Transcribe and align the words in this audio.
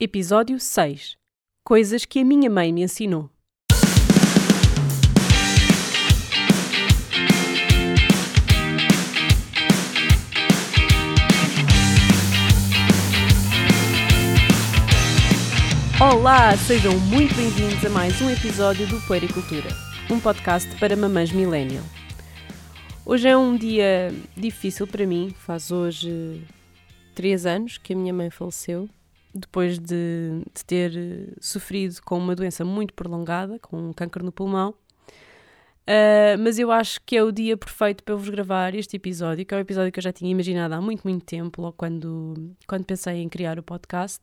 Episódio 0.00 0.60
6 0.60 1.16
Coisas 1.64 2.04
que 2.04 2.20
a 2.20 2.24
minha 2.24 2.48
mãe 2.48 2.72
me 2.72 2.82
ensinou. 2.82 3.28
Olá, 16.00 16.56
sejam 16.56 16.96
muito 17.00 17.34
bem-vindos 17.34 17.84
a 17.84 17.90
mais 17.90 18.22
um 18.22 18.30
episódio 18.30 18.86
do 18.86 19.00
Poericultura, 19.00 19.68
um 20.08 20.20
podcast 20.20 20.72
para 20.78 20.94
mamães 20.94 21.32
millennial. 21.32 21.82
Hoje 23.04 23.26
é 23.26 23.36
um 23.36 23.56
dia 23.56 24.14
difícil 24.36 24.86
para 24.86 25.04
mim, 25.04 25.34
faz 25.36 25.72
hoje 25.72 26.44
três 27.16 27.44
anos 27.44 27.78
que 27.78 27.94
a 27.94 27.96
minha 27.96 28.14
mãe 28.14 28.30
faleceu, 28.30 28.88
depois 29.34 29.78
de, 29.78 30.42
de 30.54 30.64
ter 30.64 30.92
sofrido 31.40 31.96
com 32.04 32.18
uma 32.18 32.34
doença 32.34 32.64
muito 32.64 32.94
prolongada, 32.94 33.58
com 33.58 33.76
um 33.76 33.92
câncer 33.92 34.22
no 34.22 34.32
pulmão. 34.32 34.74
Uh, 35.88 36.36
mas 36.40 36.58
eu 36.58 36.70
acho 36.70 37.00
que 37.06 37.16
é 37.16 37.22
o 37.22 37.32
dia 37.32 37.56
perfeito 37.56 38.04
para 38.04 38.12
eu 38.12 38.18
vos 38.18 38.28
gravar 38.28 38.74
este 38.74 38.96
episódio, 38.96 39.46
que 39.46 39.54
é 39.54 39.56
um 39.56 39.60
episódio 39.60 39.90
que 39.90 39.98
eu 39.98 40.02
já 40.02 40.12
tinha 40.12 40.30
imaginado 40.30 40.74
há 40.74 40.80
muito, 40.82 41.02
muito 41.02 41.24
tempo, 41.24 41.62
logo 41.62 41.76
quando, 41.78 42.54
quando 42.66 42.84
pensei 42.84 43.22
em 43.22 43.28
criar 43.28 43.58
o 43.58 43.62
podcast 43.62 44.20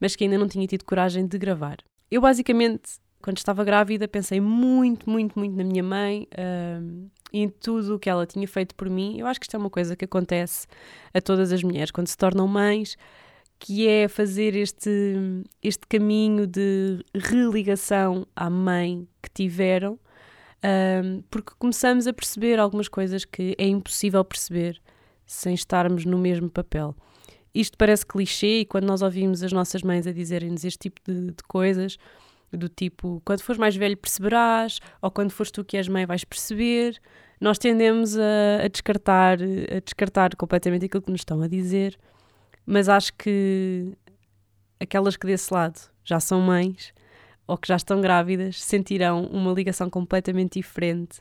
mas 0.00 0.16
que 0.16 0.24
ainda 0.24 0.38
não 0.38 0.48
tinha 0.48 0.66
tido 0.66 0.84
coragem 0.84 1.26
de 1.26 1.38
gravar. 1.38 1.76
Eu 2.10 2.22
basicamente, 2.22 2.98
quando 3.22 3.36
estava 3.36 3.62
grávida, 3.62 4.08
pensei 4.08 4.40
muito, 4.40 5.08
muito, 5.08 5.38
muito 5.38 5.54
na 5.54 5.62
minha 5.62 5.82
mãe 5.82 6.26
uh, 6.32 7.10
e 7.32 7.40
em 7.40 7.48
tudo 7.48 7.94
o 7.94 7.98
que 7.98 8.08
ela 8.08 8.26
tinha 8.26 8.48
feito 8.48 8.74
por 8.74 8.88
mim. 8.88 9.18
Eu 9.18 9.26
acho 9.26 9.38
que 9.38 9.44
isto 9.44 9.54
é 9.54 9.58
uma 9.58 9.70
coisa 9.70 9.94
que 9.94 10.06
acontece 10.06 10.66
a 11.12 11.20
todas 11.20 11.52
as 11.52 11.62
mulheres 11.62 11.90
quando 11.90 12.08
se 12.08 12.16
tornam 12.16 12.48
mães, 12.48 12.96
que 13.60 13.86
é 13.86 14.08
fazer 14.08 14.56
este, 14.56 14.90
este 15.62 15.86
caminho 15.86 16.46
de 16.46 17.04
religação 17.14 18.26
à 18.34 18.48
mãe 18.48 19.06
que 19.22 19.30
tiveram, 19.30 19.92
uh, 19.94 21.22
porque 21.30 21.52
começamos 21.58 22.06
a 22.06 22.12
perceber 22.12 22.58
algumas 22.58 22.88
coisas 22.88 23.26
que 23.26 23.54
é 23.58 23.66
impossível 23.66 24.24
perceber 24.24 24.80
sem 25.26 25.52
estarmos 25.52 26.06
no 26.06 26.16
mesmo 26.16 26.48
papel. 26.50 26.96
Isto 27.54 27.76
parece 27.76 28.06
clichê 28.06 28.60
e 28.60 28.64
quando 28.64 28.86
nós 28.86 29.02
ouvimos 29.02 29.42
as 29.42 29.52
nossas 29.52 29.82
mães 29.82 30.06
a 30.06 30.12
dizerem-nos 30.12 30.64
este 30.64 30.78
tipo 30.78 31.00
de, 31.06 31.26
de, 31.26 31.42
coisas, 31.46 31.98
do 32.50 32.68
tipo, 32.68 33.20
quando 33.26 33.42
fores 33.42 33.58
mais 33.58 33.76
velho 33.76 33.96
perceberás, 33.96 34.80
ou 35.02 35.10
quando 35.10 35.32
fores 35.32 35.50
tu 35.50 35.62
que 35.62 35.76
és 35.76 35.86
mãe 35.86 36.06
vais 36.06 36.24
perceber, 36.24 36.98
nós 37.38 37.58
tendemos 37.58 38.16
a, 38.16 38.64
a, 38.64 38.68
descartar, 38.68 39.38
a 39.42 39.80
descartar 39.80 40.34
completamente 40.34 40.86
aquilo 40.86 41.02
que 41.02 41.10
nos 41.10 41.20
estão 41.20 41.42
a 41.42 41.46
dizer, 41.46 41.98
mas 42.66 42.88
acho 42.88 43.12
que 43.14 43.96
aquelas 44.78 45.16
que 45.16 45.26
desse 45.26 45.52
lado 45.52 45.80
já 46.04 46.20
são 46.20 46.40
mães 46.40 46.92
ou 47.46 47.56
que 47.58 47.68
já 47.68 47.76
estão 47.76 48.00
grávidas 48.00 48.62
sentirão 48.62 49.24
uma 49.24 49.52
ligação 49.52 49.90
completamente 49.90 50.58
diferente 50.58 51.18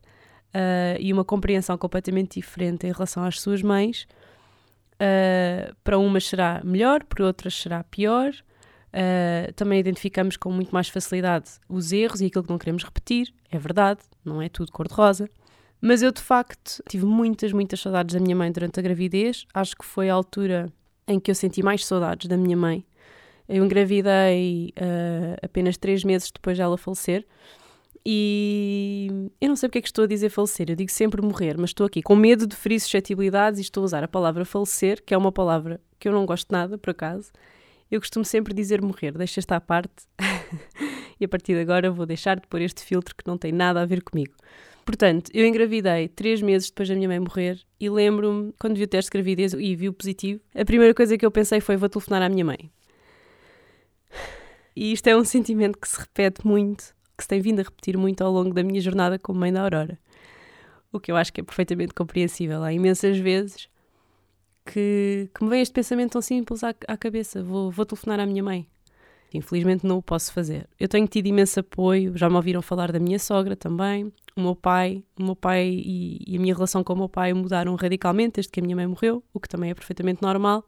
uh, 0.53 0.99
e 0.99 1.11
uma 1.11 1.25
compreensão 1.25 1.77
completamente 1.77 2.39
diferente 2.39 2.85
em 2.85 2.91
relação 2.91 3.23
às 3.23 3.39
suas 3.39 3.61
mães 3.61 4.07
Uh, 4.99 5.73
para 5.81 5.97
umas 5.97 6.25
será 6.25 6.61
melhor, 6.63 7.05
para 7.05 7.25
outras 7.25 7.55
será 7.55 7.83
pior. 7.85 8.31
Uh, 8.89 9.53
também 9.53 9.79
identificamos 9.79 10.35
com 10.35 10.51
muito 10.51 10.71
mais 10.71 10.89
facilidade 10.89 11.51
os 11.69 11.93
erros 11.93 12.21
e 12.21 12.25
aquilo 12.25 12.43
que 12.43 12.49
não 12.49 12.57
queremos 12.57 12.83
repetir. 12.83 13.33
É 13.49 13.57
verdade, 13.57 14.01
não 14.25 14.41
é 14.41 14.49
tudo 14.49 14.71
cor-de-rosa. 14.71 15.29
Mas 15.81 16.01
eu, 16.01 16.11
de 16.11 16.21
facto, 16.21 16.83
tive 16.89 17.05
muitas, 17.05 17.53
muitas 17.53 17.79
saudades 17.79 18.13
da 18.13 18.19
minha 18.19 18.35
mãe 18.35 18.51
durante 18.51 18.77
a 18.77 18.83
gravidez. 18.83 19.45
Acho 19.53 19.77
que 19.77 19.85
foi 19.85 20.09
a 20.09 20.13
altura 20.13 20.69
em 21.09 21.19
que 21.19 21.31
eu 21.31 21.35
senti 21.35 21.63
mais 21.63 21.85
saudades 21.85 22.27
da 22.27 22.38
minha 22.38 22.55
mãe. 22.55 22.85
Eu 23.47 23.65
engravidei 23.65 24.73
uh, 24.77 25.38
apenas 25.41 25.75
três 25.75 26.03
meses 26.03 26.31
depois 26.31 26.57
dela 26.57 26.77
falecer. 26.77 27.25
E 28.05 29.30
eu 29.41 29.49
não 29.49 29.55
sei 29.55 29.67
porque 29.67 29.80
é 29.80 29.81
que 29.81 29.87
estou 29.87 30.05
a 30.05 30.07
dizer 30.07 30.30
falecer, 30.30 30.69
eu 30.69 30.75
digo 30.75 30.89
sempre 30.89 31.21
morrer, 31.21 31.57
mas 31.57 31.71
estou 31.71 31.86
aqui 31.86 32.02
com 32.02 32.15
medo 32.15 32.47
de 32.47 32.55
ferir 32.55 32.80
suscetibilidades 32.80 33.59
e 33.59 33.64
estou 33.64 33.81
a 33.81 33.86
usar 33.86 34.03
a 34.03 34.08
palavra 34.08 34.45
falecer, 34.45 35.03
que 35.03 35.14
é 35.14 35.17
uma 35.17 35.31
palavra 35.31 35.81
que 35.99 36.08
eu 36.08 36.14
não 36.14 36.25
gosto 36.25 36.49
nada, 36.52 36.77
por 36.77 36.92
acaso. 36.92 37.31
Eu 37.91 37.99
costumo 37.99 38.23
sempre 38.23 38.53
dizer 38.53 38.81
morrer, 38.81 39.11
deixa 39.11 39.39
esta 39.39 39.55
à 39.55 39.61
parte. 39.61 40.08
e 41.20 41.26
a 41.26 41.27
partir 41.27 41.55
de 41.55 41.61
agora 41.61 41.91
vou 41.91 42.05
deixar 42.05 42.39
de 42.39 42.47
pôr 42.47 42.61
este 42.61 42.83
filtro 42.83 43.15
que 43.15 43.27
não 43.27 43.37
tem 43.37 43.52
nada 43.52 43.81
a 43.81 43.86
ver 43.86 44.02
comigo. 44.02 44.33
Portanto, 44.85 45.29
eu 45.33 45.45
engravidei 45.45 46.07
três 46.07 46.41
meses 46.41 46.69
depois 46.69 46.89
da 46.89 46.95
minha 46.95 47.07
mãe 47.07 47.19
morrer 47.19 47.59
e 47.79 47.89
lembro-me, 47.89 48.53
quando 48.59 48.75
vi 48.75 48.83
o 48.83 48.87
teste 48.87 49.09
de 49.09 49.13
gravidez 49.13 49.53
e 49.53 49.75
vi 49.75 49.87
o 49.87 49.93
positivo, 49.93 50.41
a 50.55 50.65
primeira 50.65 50.93
coisa 50.93 51.17
que 51.17 51.25
eu 51.25 51.31
pensei 51.31 51.61
foi: 51.61 51.77
vou 51.77 51.89
telefonar 51.89 52.21
à 52.21 52.29
minha 52.29 52.45
mãe. 52.45 52.71
E 54.75 54.91
isto 54.93 55.07
é 55.07 55.15
um 55.15 55.23
sentimento 55.23 55.77
que 55.77 55.87
se 55.87 55.99
repete 55.99 56.45
muito 56.45 56.95
que 57.19 57.23
se 57.23 57.27
tem 57.27 57.41
vindo 57.41 57.59
a 57.59 57.63
repetir 57.63 57.97
muito 57.97 58.23
ao 58.23 58.31
longo 58.31 58.53
da 58.53 58.63
minha 58.63 58.79
jornada 58.79 59.19
como 59.19 59.39
mãe 59.39 59.51
da 59.51 59.61
Aurora. 59.61 59.99
O 60.91 60.99
que 60.99 61.11
eu 61.11 61.17
acho 61.17 61.33
que 61.33 61.41
é 61.41 61.43
perfeitamente 61.43 61.93
compreensível. 61.93 62.63
Há 62.63 62.71
imensas 62.71 63.17
vezes 63.17 63.67
que, 64.65 65.29
que 65.35 65.43
me 65.43 65.49
vem 65.49 65.61
este 65.61 65.73
pensamento 65.73 66.13
tão 66.13 66.21
simples 66.21 66.63
à, 66.63 66.73
à 66.87 66.97
cabeça: 66.97 67.43
vou, 67.43 67.69
vou 67.69 67.85
telefonar 67.85 68.21
à 68.21 68.25
minha 68.25 68.41
mãe. 68.41 68.65
Infelizmente 69.33 69.85
não 69.85 69.97
o 69.97 70.01
posso 70.01 70.33
fazer. 70.33 70.67
Eu 70.79 70.87
tenho 70.87 71.07
tido 71.07 71.27
imenso 71.27 71.59
apoio, 71.59 72.17
já 72.17 72.29
me 72.29 72.35
ouviram 72.35 72.61
falar 72.61 72.91
da 72.91 72.99
minha 72.99 73.19
sogra 73.19 73.55
também, 73.55 74.11
o 74.35 74.41
meu 74.41 74.55
pai, 74.55 75.03
o 75.19 75.23
meu 75.23 75.35
pai 75.35 75.67
e, 75.67 76.23
e, 76.25 76.37
a 76.37 76.39
minha 76.39 76.53
relação 76.53 76.83
com 76.83 76.93
o 76.93 76.97
meu 76.97 77.09
pai 77.09 77.33
mudaram 77.33 77.75
radicalmente 77.75 78.35
desde 78.35 78.51
que 78.51 78.59
a 78.59 78.63
minha 78.63 78.75
mãe 78.75 78.87
morreu, 78.87 79.23
o 79.33 79.39
que 79.39 79.47
também 79.47 79.69
é 79.69 79.73
perfeitamente 79.73 80.21
normal. 80.21 80.65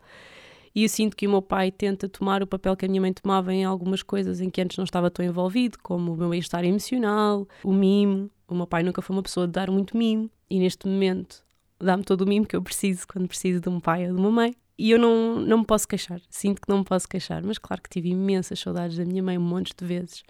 E 0.73 0.83
eu 0.83 0.89
sinto 0.89 1.17
que 1.17 1.27
o 1.27 1.29
meu 1.29 1.41
pai 1.41 1.69
tenta 1.71 2.07
tomar 2.07 2.41
o 2.41 2.47
papel 2.47 2.75
que 2.77 2.85
a 2.85 2.87
minha 2.87 3.01
mãe 3.01 3.11
tomava 3.11 3.53
em 3.53 3.65
algumas 3.65 4.01
coisas 4.01 4.39
em 4.39 4.49
que 4.49 4.61
antes 4.61 4.77
não 4.77 4.85
estava 4.85 5.09
tão 5.09 5.25
envolvido, 5.25 5.77
como 5.81 6.13
o 6.13 6.17
meu 6.17 6.29
bem-estar 6.29 6.63
emocional, 6.63 7.47
o 7.63 7.73
mimo. 7.73 8.29
O 8.47 8.55
meu 8.55 8.67
pai 8.67 8.83
nunca 8.83 9.01
foi 9.01 9.15
uma 9.15 9.23
pessoa 9.23 9.47
de 9.47 9.53
dar 9.53 9.69
muito 9.69 9.97
mimo 9.97 10.29
e 10.49 10.59
neste 10.59 10.87
momento 10.87 11.43
dá-me 11.79 12.03
todo 12.03 12.21
o 12.21 12.27
mimo 12.27 12.45
que 12.45 12.55
eu 12.55 12.61
preciso 12.61 13.07
quando 13.07 13.27
preciso 13.27 13.59
de 13.59 13.69
um 13.69 13.79
pai 13.79 14.07
ou 14.07 14.15
de 14.15 14.19
uma 14.19 14.31
mãe. 14.31 14.55
E 14.77 14.91
eu 14.91 14.99
não, 14.99 15.39
não 15.39 15.59
me 15.59 15.65
posso 15.65 15.87
queixar, 15.87 16.21
sinto 16.29 16.61
que 16.61 16.69
não 16.69 16.79
me 16.79 16.83
posso 16.83 17.07
queixar, 17.07 17.43
mas 17.43 17.57
claro 17.57 17.81
que 17.81 17.89
tive 17.89 18.09
imensas 18.09 18.59
saudades 18.59 18.97
da 18.97 19.05
minha 19.05 19.21
mãe 19.21 19.37
um 19.37 19.41
monte 19.41 19.73
de 19.77 19.85
vezes 19.85 20.23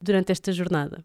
durante 0.00 0.32
esta 0.32 0.52
jornada. 0.52 1.04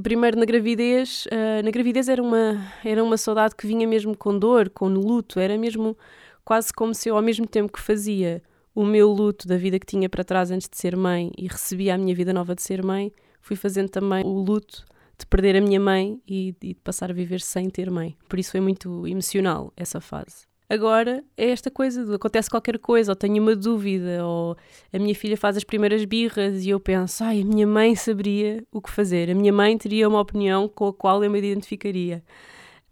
Primeiro 0.00 0.38
na 0.38 0.46
gravidez, 0.46 1.26
uh, 1.26 1.62
na 1.62 1.70
gravidez 1.70 2.08
era 2.08 2.22
uma, 2.22 2.64
era 2.84 3.02
uma 3.02 3.16
saudade 3.16 3.54
que 3.54 3.66
vinha 3.66 3.86
mesmo 3.86 4.16
com 4.16 4.38
dor, 4.38 4.70
com 4.70 4.88
luto, 4.88 5.38
era 5.38 5.58
mesmo 5.58 5.96
quase 6.44 6.72
como 6.72 6.94
se 6.94 7.08
eu, 7.08 7.16
ao 7.16 7.22
mesmo 7.22 7.46
tempo 7.46 7.72
que 7.72 7.80
fazia 7.80 8.42
o 8.74 8.84
meu 8.84 9.10
luto 9.10 9.46
da 9.46 9.56
vida 9.56 9.78
que 9.78 9.86
tinha 9.86 10.08
para 10.08 10.24
trás 10.24 10.50
antes 10.50 10.68
de 10.68 10.78
ser 10.78 10.96
mãe 10.96 11.30
e 11.36 11.46
recebia 11.46 11.94
a 11.94 11.98
minha 11.98 12.14
vida 12.14 12.32
nova 12.32 12.54
de 12.54 12.62
ser 12.62 12.82
mãe, 12.82 13.12
fui 13.40 13.54
fazendo 13.54 13.90
também 13.90 14.24
o 14.24 14.38
luto 14.38 14.84
de 15.18 15.26
perder 15.26 15.56
a 15.56 15.60
minha 15.60 15.78
mãe 15.78 16.20
e, 16.26 16.48
e 16.48 16.68
de 16.68 16.74
passar 16.80 17.10
a 17.10 17.14
viver 17.14 17.40
sem 17.40 17.68
ter 17.68 17.90
mãe. 17.90 18.16
Por 18.28 18.38
isso 18.38 18.52
foi 18.52 18.60
muito 18.60 19.06
emocional 19.06 19.72
essa 19.76 20.00
fase. 20.00 20.51
Agora 20.72 21.22
é 21.36 21.50
esta 21.50 21.70
coisa 21.70 22.02
de 22.02 22.14
acontece 22.14 22.48
qualquer 22.48 22.78
coisa, 22.78 23.12
ou 23.12 23.16
tenho 23.16 23.42
uma 23.42 23.54
dúvida, 23.54 24.24
ou 24.24 24.56
a 24.90 24.98
minha 24.98 25.14
filha 25.14 25.36
faz 25.36 25.54
as 25.54 25.64
primeiras 25.64 26.02
birras 26.06 26.64
e 26.64 26.70
eu 26.70 26.80
penso, 26.80 27.22
ai, 27.22 27.42
a 27.42 27.44
minha 27.44 27.66
mãe 27.66 27.94
saberia 27.94 28.64
o 28.72 28.80
que 28.80 28.90
fazer, 28.90 29.30
a 29.30 29.34
minha 29.34 29.52
mãe 29.52 29.76
teria 29.76 30.08
uma 30.08 30.18
opinião 30.18 30.66
com 30.66 30.88
a 30.88 30.92
qual 30.94 31.22
eu 31.22 31.30
me 31.30 31.38
identificaria. 31.38 32.24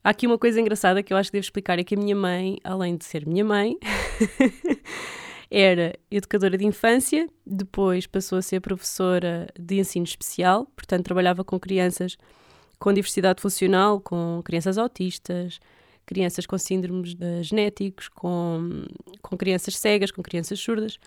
Há 0.04 0.10
aqui 0.10 0.26
uma 0.26 0.36
coisa 0.36 0.60
engraçada 0.60 1.02
que 1.02 1.10
eu 1.10 1.16
acho 1.16 1.30
que 1.30 1.38
devo 1.38 1.44
explicar: 1.44 1.78
é 1.78 1.82
que 1.82 1.94
a 1.94 1.98
minha 1.98 2.14
mãe, 2.14 2.58
além 2.62 2.98
de 2.98 3.06
ser 3.06 3.26
minha 3.26 3.46
mãe, 3.46 3.78
era 5.50 5.94
educadora 6.10 6.58
de 6.58 6.66
infância, 6.66 7.30
depois 7.46 8.06
passou 8.06 8.36
a 8.36 8.42
ser 8.42 8.60
professora 8.60 9.46
de 9.58 9.78
ensino 9.78 10.04
especial, 10.04 10.66
portanto, 10.76 11.06
trabalhava 11.06 11.42
com 11.42 11.58
crianças 11.58 12.18
com 12.78 12.92
diversidade 12.92 13.40
funcional, 13.40 14.00
com 14.00 14.42
crianças 14.44 14.76
autistas, 14.76 15.60
crianças 16.10 16.44
com 16.44 16.58
síndromes 16.58 17.16
genéticos, 17.42 18.08
com, 18.08 18.82
com 19.22 19.36
crianças 19.36 19.76
cegas, 19.76 20.10
com 20.10 20.22
crianças 20.22 20.58
surdas 20.58 20.98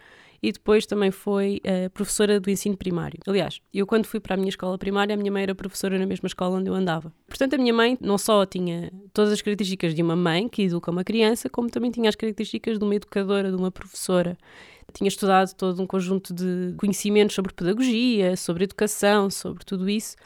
e 0.43 0.51
depois 0.51 0.85
também 0.85 1.09
foi 1.09 1.61
uh, 1.65 1.89
professora 1.91 2.37
do 2.37 2.49
ensino 2.49 2.75
primário. 2.75 3.17
Aliás, 3.25 3.61
eu 3.73 3.87
quando 3.87 4.05
fui 4.05 4.19
para 4.19 4.33
a 4.33 4.37
minha 4.37 4.49
escola 4.49 4.77
primária, 4.77 5.13
a 5.13 5.17
minha 5.17 5.31
mãe 5.31 5.43
era 5.43 5.55
professora 5.55 5.97
na 5.97 6.05
mesma 6.05 6.27
escola 6.27 6.57
onde 6.57 6.69
eu 6.69 6.73
andava. 6.73 7.13
Portanto, 7.25 7.53
a 7.53 7.57
minha 7.57 7.73
mãe 7.73 7.97
não 8.01 8.17
só 8.17 8.45
tinha 8.45 8.91
todas 9.13 9.31
as 9.31 9.41
características 9.41 9.95
de 9.95 10.01
uma 10.01 10.17
mãe 10.17 10.49
que 10.49 10.63
educa 10.63 10.91
uma 10.91 11.03
criança, 11.05 11.49
como 11.49 11.69
também 11.69 11.89
tinha 11.91 12.09
as 12.09 12.15
características 12.15 12.77
de 12.77 12.83
uma 12.83 12.93
educadora, 12.93 13.49
de 13.49 13.55
uma 13.55 13.71
professora. 13.71 14.37
Tinha 14.91 15.07
estudado 15.07 15.53
todo 15.55 15.81
um 15.81 15.87
conjunto 15.87 16.33
de 16.33 16.75
conhecimentos 16.77 17.35
sobre 17.35 17.53
pedagogia, 17.53 18.35
sobre 18.35 18.65
educação, 18.65 19.29
sobre 19.29 19.63
tudo 19.63 19.89
isso. 19.89 20.17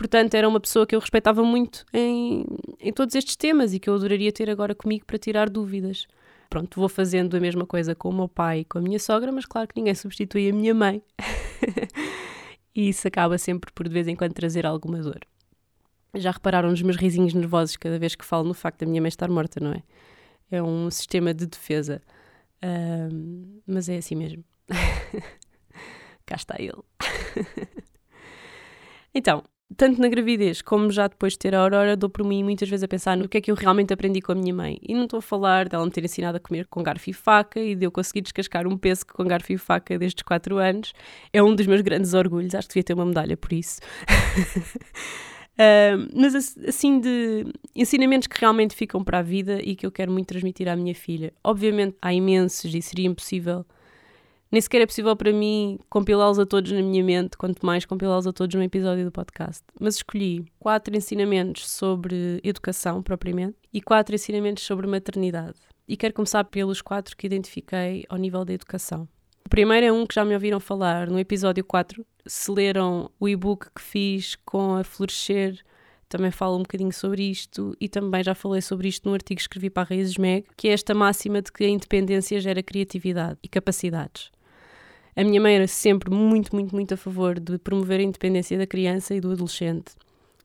Portanto, 0.00 0.34
era 0.34 0.48
uma 0.48 0.58
pessoa 0.58 0.86
que 0.86 0.94
eu 0.94 0.98
respeitava 0.98 1.42
muito 1.42 1.84
em, 1.92 2.46
em 2.80 2.90
todos 2.90 3.14
estes 3.14 3.36
temas 3.36 3.74
e 3.74 3.78
que 3.78 3.90
eu 3.90 3.94
adoraria 3.94 4.32
ter 4.32 4.48
agora 4.48 4.74
comigo 4.74 5.04
para 5.04 5.18
tirar 5.18 5.50
dúvidas 5.50 6.06
pronto, 6.48 6.80
vou 6.80 6.88
fazendo 6.88 7.36
a 7.36 7.40
mesma 7.40 7.66
coisa 7.66 7.94
com 7.94 8.08
o 8.08 8.12
meu 8.12 8.28
pai 8.28 8.60
e 8.60 8.64
com 8.64 8.78
a 8.78 8.80
minha 8.80 8.98
sogra, 8.98 9.30
mas 9.30 9.46
claro 9.46 9.68
que 9.68 9.76
ninguém 9.76 9.94
substitui 9.94 10.50
a 10.50 10.52
minha 10.52 10.74
mãe. 10.74 11.02
e 12.74 12.88
isso 12.88 13.06
acaba 13.06 13.38
sempre 13.38 13.70
por 13.72 13.86
de 13.86 13.94
vez 13.94 14.08
em 14.08 14.16
quando 14.16 14.32
trazer 14.32 14.66
alguma 14.66 15.00
dor. 15.00 15.20
Já 16.16 16.32
repararam 16.32 16.70
nos 16.70 16.82
meus 16.82 16.96
risinhos 16.96 17.34
nervosos 17.34 17.76
cada 17.76 17.98
vez 17.98 18.16
que 18.16 18.24
falo 18.24 18.48
no 18.48 18.54
facto 18.54 18.80
da 18.80 18.86
minha 18.86 19.02
mãe 19.02 19.08
estar 19.08 19.28
morta, 19.28 19.60
não 19.60 19.72
é? 19.72 19.82
É 20.50 20.62
um 20.62 20.90
sistema 20.90 21.34
de 21.34 21.46
defesa. 21.46 22.02
mas 23.64 23.88
é 23.90 23.98
assim 23.98 24.16
mesmo. 24.16 24.42
cá 26.26 26.34
está 26.34 26.56
ele. 26.58 26.82
então, 29.14 29.44
tanto 29.76 30.00
na 30.00 30.08
gravidez 30.08 30.62
como 30.62 30.90
já 30.90 31.06
depois 31.06 31.34
de 31.34 31.38
ter 31.38 31.54
a 31.54 31.60
Aurora, 31.60 31.96
dou 31.96 32.10
por 32.10 32.24
mim 32.24 32.42
muitas 32.42 32.68
vezes 32.68 32.82
a 32.82 32.88
pensar 32.88 33.16
no 33.16 33.28
que 33.28 33.38
é 33.38 33.40
que 33.40 33.50
eu 33.50 33.54
realmente 33.54 33.92
aprendi 33.92 34.20
com 34.20 34.32
a 34.32 34.34
minha 34.34 34.54
mãe. 34.54 34.78
E 34.82 34.94
não 34.94 35.04
estou 35.04 35.18
a 35.18 35.22
falar 35.22 35.68
dela 35.68 35.84
me 35.84 35.90
ter 35.90 36.04
ensinado 36.04 36.36
a 36.36 36.40
comer 36.40 36.66
com 36.66 36.82
garfo 36.82 37.08
e 37.10 37.12
faca 37.12 37.60
e 37.60 37.74
de 37.74 37.86
eu 37.86 37.90
conseguir 37.90 38.22
descascar 38.22 38.66
um 38.66 38.76
pêssego 38.76 39.14
com 39.14 39.24
garfo 39.24 39.52
e 39.52 39.58
faca 39.58 39.98
desde 39.98 40.20
os 40.20 40.22
4 40.22 40.58
anos. 40.58 40.92
É 41.32 41.42
um 41.42 41.54
dos 41.54 41.66
meus 41.66 41.80
grandes 41.80 42.14
orgulhos, 42.14 42.54
acho 42.54 42.68
que 42.68 42.74
devia 42.74 42.84
ter 42.84 42.94
uma 42.94 43.06
medalha 43.06 43.36
por 43.36 43.52
isso. 43.52 43.80
Uh, 45.60 46.08
mas 46.14 46.34
assim 46.66 46.98
de 47.00 47.44
ensinamentos 47.76 48.26
que 48.26 48.40
realmente 48.40 48.74
ficam 48.74 49.04
para 49.04 49.18
a 49.18 49.22
vida 49.22 49.60
e 49.62 49.76
que 49.76 49.84
eu 49.84 49.92
quero 49.92 50.10
muito 50.10 50.26
transmitir 50.26 50.66
à 50.66 50.74
minha 50.74 50.94
filha. 50.94 51.34
Obviamente 51.44 51.98
há 52.00 52.14
imensos 52.14 52.74
e 52.74 52.80
seria 52.80 53.06
impossível, 53.06 53.66
nem 54.50 54.60
sequer 54.60 54.80
é 54.80 54.86
possível 54.86 55.14
para 55.14 55.32
mim 55.32 55.78
compilá-los 55.88 56.38
a 56.38 56.44
todos 56.44 56.72
na 56.72 56.82
minha 56.82 57.04
mente, 57.04 57.36
quanto 57.36 57.64
mais 57.64 57.84
compilá-los 57.84 58.26
a 58.26 58.32
todos 58.32 58.54
num 58.56 58.62
episódio 58.62 59.04
do 59.04 59.12
podcast. 59.12 59.62
Mas 59.80 59.96
escolhi 59.96 60.44
quatro 60.58 60.96
ensinamentos 60.96 61.68
sobre 61.68 62.40
educação 62.42 63.00
propriamente 63.00 63.56
e 63.72 63.80
quatro 63.80 64.14
ensinamentos 64.14 64.64
sobre 64.64 64.88
maternidade. 64.88 65.58
E 65.86 65.96
quero 65.96 66.14
começar 66.14 66.44
pelos 66.44 66.82
quatro 66.82 67.16
que 67.16 67.26
identifiquei 67.26 68.04
ao 68.08 68.18
nível 68.18 68.44
da 68.44 68.52
educação. 68.52 69.08
O 69.46 69.48
primeiro 69.48 69.86
é 69.86 69.92
um 69.92 70.06
que 70.06 70.14
já 70.14 70.24
me 70.24 70.34
ouviram 70.34 70.58
falar 70.58 71.08
no 71.08 71.18
episódio 71.18 71.64
4. 71.64 72.04
Se 72.26 72.50
leram 72.50 73.10
o 73.18 73.28
e-book 73.28 73.68
que 73.74 73.80
fiz 73.80 74.36
com 74.44 74.74
a 74.74 74.84
Florescer, 74.84 75.60
também 76.08 76.32
falo 76.32 76.56
um 76.56 76.62
bocadinho 76.62 76.92
sobre 76.92 77.22
isto 77.22 77.76
e 77.80 77.88
também 77.88 78.24
já 78.24 78.34
falei 78.34 78.60
sobre 78.60 78.88
isto 78.88 79.08
no 79.08 79.14
artigo 79.14 79.36
que 79.36 79.42
escrevi 79.42 79.70
para 79.70 79.84
a 79.84 79.86
Raízes 79.86 80.16
Meg, 80.16 80.44
que 80.56 80.68
é 80.68 80.72
esta 80.72 80.92
máxima 80.92 81.40
de 81.40 81.52
que 81.52 81.64
a 81.64 81.68
independência 81.68 82.40
gera 82.40 82.62
criatividade 82.64 83.38
e 83.42 83.48
capacidades. 83.48 84.30
A 85.16 85.24
minha 85.24 85.40
mãe 85.40 85.56
era 85.56 85.66
sempre 85.66 86.10
muito, 86.10 86.54
muito, 86.54 86.74
muito 86.74 86.94
a 86.94 86.96
favor 86.96 87.38
de 87.38 87.58
promover 87.58 88.00
a 88.00 88.02
independência 88.02 88.56
da 88.56 88.66
criança 88.66 89.14
e 89.14 89.20
do 89.20 89.32
adolescente, 89.32 89.92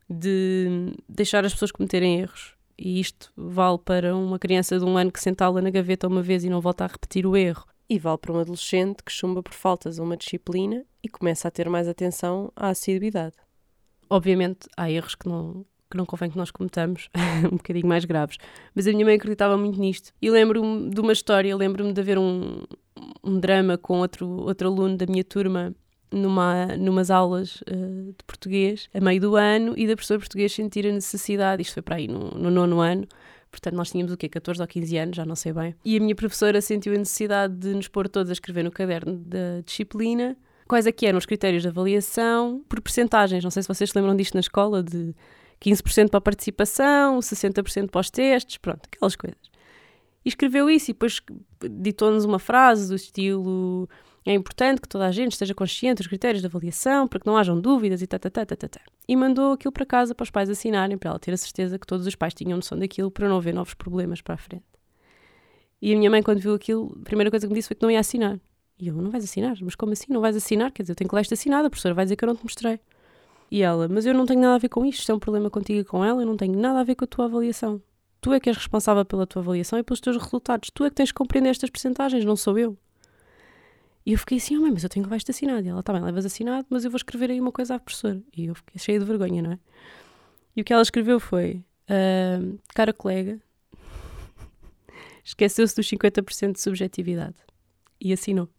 de 0.10 0.94
deixar 1.08 1.46
as 1.46 1.54
pessoas 1.54 1.72
cometerem 1.72 2.20
erros. 2.20 2.56
E 2.78 3.00
isto 3.00 3.32
vale 3.36 3.78
para 3.78 4.16
uma 4.16 4.38
criança 4.38 4.78
de 4.78 4.84
um 4.84 4.98
ano 4.98 5.12
que 5.12 5.22
sentá-la 5.22 5.62
na 5.62 5.70
gaveta 5.70 6.08
uma 6.08 6.22
vez 6.22 6.44
e 6.44 6.50
não 6.50 6.60
volta 6.60 6.84
a 6.84 6.88
repetir 6.88 7.26
o 7.26 7.38
erro. 7.38 7.66
E 7.88 8.00
vale 8.00 8.18
para 8.18 8.34
um 8.34 8.40
adolescente 8.40 9.04
que 9.04 9.12
chumba 9.12 9.44
por 9.44 9.54
faltas 9.54 10.00
a 10.00 10.04
uma 10.04 10.18
disciplina 10.18 10.84
e 11.04 11.08
começa 11.08 11.48
a 11.48 11.52
ter 11.52 11.70
mais 11.70 11.88
atenção 11.88 12.52
à 12.56 12.70
assiduidade. 12.70 13.36
Obviamente, 14.10 14.68
há 14.76 14.90
erros 14.90 15.16
que 15.16 15.30
não, 15.30 15.66
que 15.90 15.96
não 15.96 16.06
convém 16.06 16.30
que 16.30 16.38
nós 16.38 16.52
cometamos, 16.52 17.10
um 17.52 17.58
bocadinho 17.58 17.88
mais 17.88 18.04
graves. 18.04 18.38
Mas 18.74 18.88
a 18.88 18.92
minha 18.92 19.06
mãe 19.06 19.16
acreditava 19.16 19.56
muito 19.56 19.80
nisto. 19.80 20.12
E 20.22 20.30
lembro-me 20.30 20.90
de 20.90 21.00
uma 21.00 21.14
história, 21.14 21.56
lembro-me 21.56 21.94
de 21.94 22.02
haver 22.02 22.18
um, 22.18 22.64
um 23.24 23.40
drama 23.40 23.78
com 23.78 24.00
outro, 24.00 24.28
outro 24.28 24.70
aluno 24.70 24.98
da 24.98 25.06
minha 25.06 25.24
turma 25.24 25.74
numa, 26.12 26.78
numas 26.78 27.12
aulas 27.12 27.62
uh, 27.62 28.14
de 28.18 28.24
português 28.26 28.90
a 28.94 29.02
meio 29.02 29.20
do 29.20 29.36
ano 29.36 29.74
e 29.78 29.88
da 29.88 29.96
professora 29.96 30.20
português 30.20 30.54
sentir 30.54 30.88
a 30.88 30.92
necessidade, 30.92 31.62
isto 31.62 31.74
foi 31.74 31.84
para 31.84 31.96
aí 31.96 32.08
no, 32.08 32.32
no 32.32 32.50
nono 32.50 32.80
ano, 32.80 33.08
Portanto, 33.56 33.76
nós 33.76 33.90
tínhamos 33.90 34.12
o 34.12 34.18
quê? 34.18 34.28
14 34.28 34.62
ou 34.62 34.68
15 34.68 34.98
anos, 34.98 35.16
já 35.16 35.26
não 35.26 35.36
sei 35.36 35.54
bem. 35.54 35.74
E 35.86 35.96
a 35.96 36.00
minha 36.02 36.14
professora 36.14 36.60
sentiu 36.60 36.94
a 36.94 36.98
necessidade 36.98 37.56
de 37.56 37.74
nos 37.74 37.88
pôr 37.88 38.10
todos 38.10 38.30
a 38.30 38.34
escrever 38.34 38.64
no 38.64 38.72
caderno 38.72 39.16
da 39.16 39.62
disciplina 39.66 40.36
quais 40.68 40.88
é 40.88 40.92
que 40.92 41.06
eram 41.06 41.18
os 41.18 41.26
critérios 41.26 41.62
de 41.62 41.70
avaliação 41.70 42.64
por 42.68 42.82
percentagens. 42.82 43.44
Não 43.44 43.52
sei 43.52 43.64
se 43.64 43.68
vocês 43.68 43.90
se 43.90 43.98
lembram 43.98 44.16
disto 44.16 44.34
na 44.34 44.40
escola, 44.40 44.84
de 44.84 45.16
15% 45.62 46.10
para 46.10 46.18
a 46.18 46.22
participação, 46.22 47.20
60% 47.20 47.90
para 47.90 48.02
os 48.02 48.10
testes, 48.10 48.58
pronto, 48.58 48.82
aquelas 48.92 49.16
coisas. 49.16 49.55
E 50.26 50.30
escreveu 50.30 50.70
isso 50.70 50.90
e 50.90 50.94
depois 50.94 51.22
ditou-nos 51.62 52.26
uma 52.26 52.40
frase 52.40 52.90
do 52.90 52.96
estilo 52.96 53.88
é 54.26 54.34
importante 54.34 54.82
que 54.82 54.90
toda 54.90 55.06
a 55.06 55.12
gente 55.12 55.34
esteja 55.34 55.54
consciente 55.54 55.98
dos 55.98 56.08
critérios 56.08 56.42
de 56.42 56.48
avaliação 56.48 57.08
para 57.08 57.20
que 57.20 57.28
não 57.28 57.38
hajam 57.38 57.62
dúvidas 57.62 58.02
e 58.02 58.08
tá, 58.08 58.18
tá, 58.18 58.30
tá, 58.32 58.44
tá. 58.44 58.82
E 59.08 59.16
mandou 59.16 59.54
aquilo 59.54 59.72
para 59.72 59.86
casa 59.86 60.16
para 60.16 60.24
os 60.24 60.32
pais 60.32 60.50
assinarem, 60.50 60.98
para 60.98 61.12
ela 61.12 61.20
ter 61.20 61.32
a 61.32 61.38
certeza 61.38 61.78
que 61.78 61.86
todos 61.86 62.08
os 62.08 62.16
pais 62.16 62.34
tinham 62.34 62.56
noção 62.56 62.78
daquilo 62.78 63.12
para 63.12 63.30
não 63.30 63.38
haver 63.38 63.54
novos 63.54 63.76
problemas 63.76 64.22
para 64.22 64.34
a 64.34 64.38
frente. 64.38 64.66
E 65.80 65.94
a 65.94 65.98
minha 65.98 66.10
mãe, 66.10 66.24
quando 66.24 66.40
viu 66.40 66.56
aquilo, 66.56 66.98
a 67.00 67.04
primeira 67.04 67.30
coisa 67.30 67.46
que 67.46 67.54
me 67.54 67.60
disse 67.60 67.68
foi 67.68 67.76
que 67.76 67.84
não 67.84 67.92
ia 67.92 68.00
assinar. 68.00 68.40
E 68.80 68.88
eu, 68.88 68.96
não 68.96 69.12
vais 69.12 69.24
assinar? 69.24 69.56
Mas 69.62 69.76
como 69.76 69.94
assim? 69.94 70.12
Não 70.12 70.22
vais 70.22 70.36
assinar? 70.36 70.72
Quer 70.72 70.82
dizer, 70.82 70.94
eu 70.94 70.96
tenho 70.96 71.08
que 71.08 71.16
ler 71.16 71.22
isto 71.22 71.34
assinado, 71.36 71.68
a 71.68 71.70
professora 71.70 71.94
vai 71.94 72.06
dizer 72.06 72.16
que 72.16 72.26
eu 72.26 72.28
não 72.28 72.36
te 72.36 72.44
mostrei. 72.44 72.80
E 73.52 73.62
ela, 73.62 73.88
mas 73.88 74.08
eu 74.08 74.14
não 74.16 74.26
tenho 74.26 74.42
nada 74.42 74.56
a 74.56 74.58
ver 74.58 74.70
com 74.70 74.84
isto, 74.84 75.02
isto 75.02 75.12
é 75.12 75.16
um 75.16 75.20
problema 75.20 75.52
contigo 75.52 75.80
e 75.80 75.84
com 75.84 76.04
ela, 76.04 76.24
eu 76.24 76.26
não 76.26 76.36
tenho 76.36 76.58
nada 76.60 76.80
a 76.80 76.84
ver 76.84 76.96
com 76.96 77.06
a 77.06 77.08
tua 77.08 77.26
avaliação. 77.26 77.80
Tu 78.26 78.34
é 78.34 78.40
que 78.40 78.50
és 78.50 78.58
responsável 78.58 79.06
pela 79.06 79.28
tua 79.28 79.44
avaliação 79.44 79.78
e 79.78 79.84
pelos 79.84 80.00
teus 80.00 80.18
resultados. 80.18 80.72
Tu 80.74 80.84
é 80.84 80.90
que 80.90 80.96
tens 80.96 81.12
que 81.12 81.16
compreender 81.16 81.50
estas 81.50 81.70
percentagens, 81.70 82.26
não 82.26 82.36
sou 82.36 82.58
eu. 82.58 82.76
E 84.04 84.14
eu 84.14 84.18
fiquei 84.18 84.40
assim, 84.40 84.58
oh, 84.58 84.62
mãe, 84.62 84.72
mas 84.72 84.84
eu 84.84 84.90
tenho 84.90 85.04
que 85.04 85.08
levar 85.08 85.18
isto 85.18 85.30
assinado. 85.30 85.64
E 85.64 85.70
ela, 85.70 85.84
tá 85.84 85.94
bem, 85.94 86.02
levas 86.02 86.26
assinado, 86.26 86.66
mas 86.68 86.84
eu 86.84 86.90
vou 86.90 86.98
escrever 86.98 87.30
aí 87.30 87.40
uma 87.40 87.52
coisa 87.52 87.76
à 87.76 87.80
professora. 87.80 88.20
E 88.36 88.46
eu 88.48 88.56
fiquei 88.56 88.82
cheia 88.82 88.98
de 88.98 89.06
vergonha, 89.06 89.44
não 89.44 89.52
é? 89.52 89.60
E 90.56 90.62
o 90.62 90.66
que 90.66 90.74
ela 90.74 90.82
escreveu 90.82 91.20
foi, 91.20 91.64
uh, 91.88 92.60
cara 92.74 92.92
colega, 92.92 93.40
esqueceu-se 95.24 95.76
dos 95.76 95.88
50% 95.88 96.54
de 96.54 96.60
subjetividade. 96.60 97.36
E 98.02 98.12
assinou. 98.12 98.50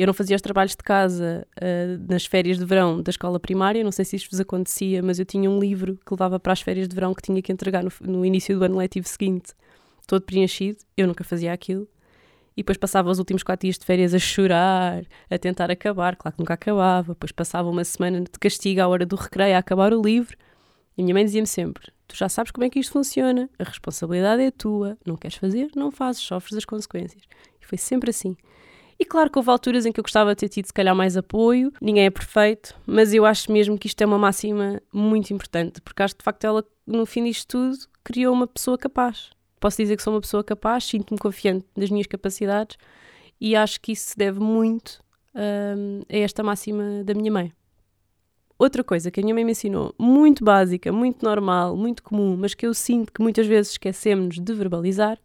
Eu 0.00 0.06
não 0.06 0.14
fazia 0.14 0.34
os 0.34 0.40
trabalhos 0.40 0.70
de 0.74 0.82
casa 0.82 1.46
uh, 1.58 2.10
nas 2.10 2.24
férias 2.24 2.56
de 2.56 2.64
verão 2.64 3.02
da 3.02 3.10
escola 3.10 3.38
primária, 3.38 3.84
não 3.84 3.92
sei 3.92 4.06
se 4.06 4.16
isto 4.16 4.30
vos 4.30 4.40
acontecia, 4.40 5.02
mas 5.02 5.18
eu 5.18 5.26
tinha 5.26 5.50
um 5.50 5.60
livro 5.60 5.98
que 6.06 6.10
levava 6.10 6.40
para 6.40 6.54
as 6.54 6.62
férias 6.62 6.88
de 6.88 6.94
verão 6.94 7.12
que 7.12 7.20
tinha 7.20 7.42
que 7.42 7.52
entregar 7.52 7.84
no, 7.84 7.92
no 8.00 8.24
início 8.24 8.58
do 8.58 8.64
ano 8.64 8.78
letivo 8.78 9.06
seguinte, 9.06 9.52
todo 10.06 10.22
preenchido. 10.22 10.78
Eu 10.96 11.06
nunca 11.06 11.22
fazia 11.22 11.52
aquilo 11.52 11.86
e 12.56 12.62
depois 12.62 12.78
passava 12.78 13.10
os 13.10 13.18
últimos 13.18 13.42
quatro 13.42 13.66
dias 13.66 13.76
de 13.78 13.84
férias 13.84 14.14
a 14.14 14.18
chorar, 14.18 15.04
a 15.28 15.36
tentar 15.36 15.70
acabar, 15.70 16.16
claro 16.16 16.34
que 16.34 16.40
nunca 16.40 16.54
acabava, 16.54 17.12
depois 17.12 17.30
passava 17.30 17.68
uma 17.68 17.84
semana 17.84 18.22
de 18.22 18.38
castigo 18.40 18.80
à 18.80 18.88
hora 18.88 19.04
do 19.04 19.16
recreio 19.16 19.54
a 19.54 19.58
acabar 19.58 19.92
o 19.92 20.00
livro. 20.00 20.34
E 20.96 21.02
a 21.02 21.04
minha 21.04 21.12
mãe 21.12 21.26
dizia-me 21.26 21.46
sempre: 21.46 21.92
Tu 22.08 22.16
já 22.16 22.30
sabes 22.30 22.52
como 22.52 22.64
é 22.64 22.70
que 22.70 22.78
isto 22.78 22.92
funciona, 22.92 23.50
a 23.58 23.64
responsabilidade 23.64 24.42
é 24.42 24.50
tua, 24.50 24.96
não 25.04 25.18
queres 25.18 25.36
fazer, 25.36 25.68
não 25.76 25.90
fazes, 25.90 26.22
sofres 26.22 26.56
as 26.56 26.64
consequências. 26.64 27.22
E 27.60 27.66
foi 27.66 27.76
sempre 27.76 28.08
assim. 28.08 28.34
E 29.00 29.04
claro 29.06 29.30
que 29.30 29.38
houve 29.38 29.50
alturas 29.50 29.86
em 29.86 29.92
que 29.92 29.98
eu 29.98 30.04
gostava 30.04 30.34
de 30.34 30.40
ter 30.40 30.50
tido, 30.50 30.66
se 30.66 30.74
calhar, 30.74 30.94
mais 30.94 31.16
apoio, 31.16 31.72
ninguém 31.80 32.04
é 32.04 32.10
perfeito, 32.10 32.76
mas 32.86 33.14
eu 33.14 33.24
acho 33.24 33.50
mesmo 33.50 33.78
que 33.78 33.86
isto 33.86 34.00
é 34.02 34.06
uma 34.06 34.18
máxima 34.18 34.80
muito 34.92 35.32
importante, 35.32 35.80
porque 35.80 36.02
acho 36.02 36.14
que 36.14 36.20
de 36.20 36.24
facto 36.24 36.44
ela, 36.44 36.64
no 36.86 37.06
fim 37.06 37.24
disto 37.24 37.48
tudo, 37.48 37.78
criou 38.04 38.34
uma 38.34 38.46
pessoa 38.46 38.76
capaz 38.76 39.30
posso 39.60 39.76
dizer 39.76 39.96
que 39.96 40.02
sou 40.02 40.14
uma 40.14 40.20
pessoa 40.20 40.42
capaz, 40.42 40.84
sinto-me 40.84 41.18
confiante 41.18 41.66
das 41.76 41.90
minhas 41.90 42.06
capacidades 42.06 42.78
e 43.38 43.54
acho 43.54 43.80
que 43.80 43.92
isso 43.92 44.08
se 44.08 44.16
deve 44.16 44.40
muito 44.40 45.04
um, 45.34 46.00
a 46.08 46.16
esta 46.16 46.42
máxima 46.42 47.04
da 47.04 47.14
minha 47.14 47.30
mãe. 47.30 47.52
Outra 48.58 48.82
coisa 48.82 49.10
que 49.10 49.20
a 49.20 49.22
minha 49.22 49.34
mãe 49.34 49.44
me 49.44 49.52
ensinou, 49.52 49.94
muito 49.98 50.44
básica, 50.44 50.90
muito 50.90 51.24
normal, 51.24 51.76
muito 51.76 52.02
comum, 52.02 52.36
mas 52.36 52.54
que 52.54 52.66
eu 52.66 52.74
sinto 52.74 53.12
que 53.12 53.22
muitas 53.22 53.46
vezes 53.46 53.72
esquecemos 53.72 54.38
de 54.38 54.52
verbalizar, 54.52 55.18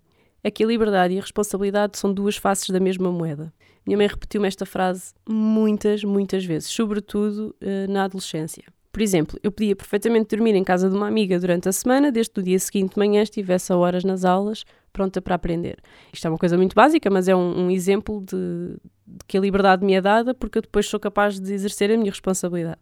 é 0.44 0.52
que 0.52 0.64
a 0.64 0.68
liberdade 0.68 1.14
e 1.14 1.18
a 1.18 1.22
responsabilidade 1.22 1.98
são 1.98 2.14
duas 2.14 2.38
faces 2.38 2.70
da 2.70 2.80
mesma 2.80 3.12
moeda. 3.12 3.52
Minha 3.86 3.98
mãe 3.98 4.08
repetiu-me 4.08 4.48
esta 4.48 4.66
frase 4.66 5.14
muitas, 5.28 6.04
muitas 6.04 6.44
vezes, 6.44 6.70
sobretudo 6.70 7.56
uh, 7.62 7.92
na 7.92 8.06
adolescência. 8.06 8.64
Por 8.92 9.02
exemplo, 9.02 9.38
eu 9.44 9.52
podia 9.52 9.76
perfeitamente 9.76 10.36
dormir 10.36 10.56
em 10.56 10.64
casa 10.64 10.90
de 10.90 10.96
uma 10.96 11.08
amiga 11.08 11.38
durante 11.38 11.68
a 11.68 11.72
semana, 11.74 12.12
desde 12.12 12.32
que 12.32 12.40
no 12.40 12.46
dia 12.46 12.58
seguinte 12.58 12.94
de 12.94 12.98
manhã 12.98 13.22
estivesse 13.22 13.72
a 13.74 13.76
horas 13.76 14.06
nas 14.06 14.24
aulas, 14.24 14.64
pronta 14.94 15.22
para 15.22 15.36
aprender. 15.36 15.78
Isto 16.14 16.28
é 16.28 16.30
uma 16.30 16.38
coisa 16.38 16.56
muito 16.56 16.74
básica, 16.74 17.10
mas 17.10 17.28
é 17.28 17.36
um, 17.36 17.66
um 17.66 17.70
exemplo 17.70 18.22
de, 18.22 18.78
de, 19.06 19.18
que 19.28 19.38
a 19.38 19.42
liberdade 19.42 19.86
me 19.86 19.94
é 19.94 20.00
dada 20.00 20.34
porque 20.34 20.60
eu 20.60 20.62
depois 20.62 20.86
sou 20.88 20.98
capaz 20.98 21.38
de 21.40 21.54
exercer 21.54 21.92
a 21.92 21.98
minha 21.98 22.10
responsabilidade. 22.10 22.80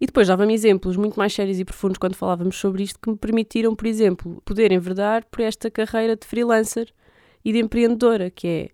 E 0.00 0.06
depois 0.06 0.26
dava-me 0.26 0.52
exemplos 0.52 0.96
muito 0.96 1.16
mais 1.16 1.32
sérios 1.32 1.60
e 1.60 1.64
profundos 1.64 1.98
quando 1.98 2.16
falávamos 2.16 2.56
sobre 2.56 2.82
isto 2.82 2.98
que 2.98 3.08
me 3.08 3.16
permitiram, 3.16 3.76
por 3.76 3.86
exemplo, 3.86 4.42
poder 4.44 4.72
enverdar 4.72 5.24
por 5.30 5.40
esta 5.40 5.70
carreira 5.70 6.16
de 6.16 6.26
freelancer 6.26 6.92
e 7.44 7.52
de 7.52 7.60
empreendedora, 7.60 8.28
que 8.28 8.48
é 8.48 8.68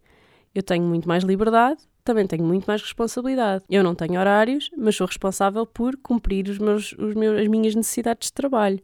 eu 0.55 0.63
tenho 0.63 0.85
muito 0.85 1.07
mais 1.07 1.23
liberdade, 1.25 1.81
também 2.05 2.27
tenho 2.27 2.45
muito 2.45 2.65
mais 2.65 2.83
responsabilidade. 2.83 3.65
Eu 3.69 3.85
não 3.85 3.95
tenho 3.95 4.19
horários, 4.19 4.71
mas 4.77 4.97
sou 4.97 5.07
responsável 5.07 5.65
por 5.67 5.97
cumprir 5.97 6.49
os 6.49 6.59
meus, 6.59 6.93
os 6.93 7.15
meus, 7.15 7.41
as 7.41 7.47
minhas 7.47 7.75
necessidades 7.75 8.29
de 8.29 8.33
trabalho. 8.33 8.81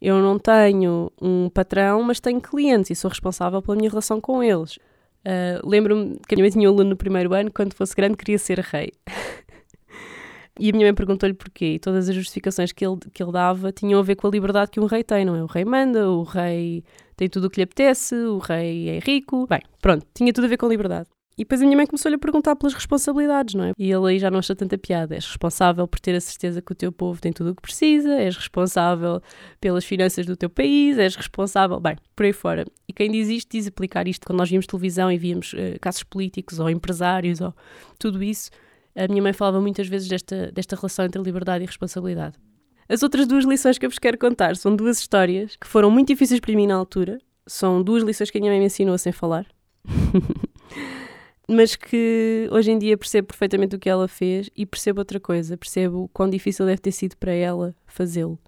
Eu 0.00 0.20
não 0.20 0.38
tenho 0.38 1.10
um 1.20 1.48
patrão, 1.48 2.02
mas 2.02 2.20
tenho 2.20 2.40
clientes 2.40 2.90
e 2.90 2.94
sou 2.94 3.08
responsável 3.08 3.62
pela 3.62 3.76
minha 3.76 3.88
relação 3.88 4.20
com 4.20 4.42
eles. 4.42 4.76
Uh, 5.24 5.66
Lembro-me 5.66 6.18
que 6.28 6.34
a 6.34 6.36
minha 6.36 6.44
mãe 6.44 6.50
tinha 6.50 6.70
um 6.70 6.72
aluno 6.72 6.90
no 6.90 6.96
primeiro 6.96 7.32
ano, 7.34 7.50
quando 7.50 7.74
fosse 7.74 7.94
grande, 7.94 8.16
queria 8.16 8.38
ser 8.38 8.58
rei. 8.60 8.92
e 10.58 10.70
a 10.70 10.72
minha 10.72 10.86
mãe 10.86 10.94
perguntou-lhe 10.94 11.34
porquê. 11.34 11.74
E 11.74 11.78
todas 11.78 12.08
as 12.08 12.14
justificações 12.14 12.72
que 12.72 12.86
ele, 12.86 12.98
que 13.12 13.22
ele 13.22 13.32
dava 13.32 13.72
tinham 13.72 13.98
a 13.98 14.02
ver 14.02 14.16
com 14.16 14.26
a 14.26 14.30
liberdade 14.30 14.70
que 14.70 14.80
um 14.80 14.86
rei 14.86 15.02
tem, 15.02 15.24
não 15.24 15.34
é? 15.34 15.42
O 15.42 15.46
rei 15.46 15.64
manda, 15.64 16.08
o 16.10 16.22
rei 16.22 16.84
tem 17.16 17.28
tudo 17.28 17.46
o 17.46 17.50
que 17.50 17.60
lhe 17.60 17.64
apetece, 17.64 18.14
o 18.14 18.38
rei 18.38 18.88
é 18.90 18.98
rico. 18.98 19.46
Bem, 19.46 19.62
pronto, 19.80 20.06
tinha 20.14 20.32
tudo 20.32 20.44
a 20.44 20.48
ver 20.48 20.56
com 20.56 20.68
liberdade. 20.68 21.08
E 21.38 21.44
depois 21.44 21.60
a 21.60 21.64
minha 21.64 21.76
mãe 21.76 21.86
começou-lhe 21.86 22.14
a 22.14 22.18
perguntar 22.18 22.56
pelas 22.56 22.72
responsabilidades, 22.72 23.54
não 23.54 23.64
é? 23.64 23.72
E 23.78 23.92
ele 23.92 24.08
aí 24.08 24.18
já 24.18 24.30
não 24.30 24.38
achou 24.38 24.56
tanta 24.56 24.78
piada. 24.78 25.14
És 25.14 25.26
responsável 25.26 25.86
por 25.86 26.00
ter 26.00 26.14
a 26.14 26.20
certeza 26.20 26.62
que 26.62 26.72
o 26.72 26.74
teu 26.74 26.90
povo 26.90 27.20
tem 27.20 27.30
tudo 27.30 27.50
o 27.50 27.54
que 27.54 27.60
precisa, 27.60 28.14
és 28.14 28.34
responsável 28.34 29.20
pelas 29.60 29.84
finanças 29.84 30.24
do 30.24 30.34
teu 30.34 30.48
país, 30.48 30.96
és 30.96 31.14
responsável. 31.14 31.78
Bem, 31.78 31.96
por 32.14 32.24
aí 32.24 32.32
fora. 32.32 32.64
E 32.88 32.92
quem 32.92 33.10
diz 33.10 33.28
isto 33.28 33.50
diz 33.50 33.66
aplicar 33.66 34.08
isto 34.08 34.26
quando 34.26 34.38
nós 34.38 34.48
víamos 34.48 34.66
televisão 34.66 35.12
e 35.12 35.18
víamos 35.18 35.52
uh, 35.52 35.78
casos 35.78 36.02
políticos 36.04 36.58
ou 36.58 36.70
empresários 36.70 37.42
ou 37.42 37.54
tudo 37.98 38.22
isso. 38.22 38.50
A 38.96 39.06
minha 39.06 39.22
mãe 39.22 39.34
falava 39.34 39.60
muitas 39.60 39.88
vezes 39.88 40.08
desta, 40.08 40.50
desta 40.50 40.74
relação 40.74 41.04
entre 41.04 41.20
liberdade 41.20 41.62
e 41.62 41.66
responsabilidade. 41.66 42.38
As 42.88 43.02
outras 43.02 43.26
duas 43.26 43.44
lições 43.44 43.78
que 43.78 43.86
eu 43.86 43.90
vos 43.90 43.98
quero 43.98 44.16
contar 44.16 44.56
são 44.56 44.74
duas 44.74 44.98
histórias 44.98 45.56
que 45.56 45.66
foram 45.66 45.90
muito 45.90 46.08
difíceis 46.08 46.38
para 46.38 46.54
mim 46.54 46.66
na 46.66 46.74
altura. 46.74 47.18
São 47.46 47.82
duas 47.82 48.02
lições 48.02 48.30
que 48.30 48.38
a 48.38 48.40
minha 48.40 48.52
mãe 48.52 48.60
me 48.60 48.66
ensinou 48.66 48.96
sem 48.96 49.12
falar. 49.12 49.46
Mas 51.48 51.76
que 51.76 52.48
hoje 52.50 52.70
em 52.70 52.78
dia 52.78 52.96
percebo 52.96 53.28
perfeitamente 53.28 53.76
o 53.76 53.78
que 53.78 53.88
ela 53.88 54.08
fez 54.08 54.50
e 54.56 54.64
percebo 54.64 55.00
outra 55.00 55.18
coisa. 55.18 55.56
Percebo 55.56 56.08
quão 56.12 56.28
difícil 56.28 56.66
deve 56.66 56.78
ter 56.78 56.92
sido 56.92 57.16
para 57.16 57.32
ela 57.32 57.74
fazê-lo. 57.86 58.38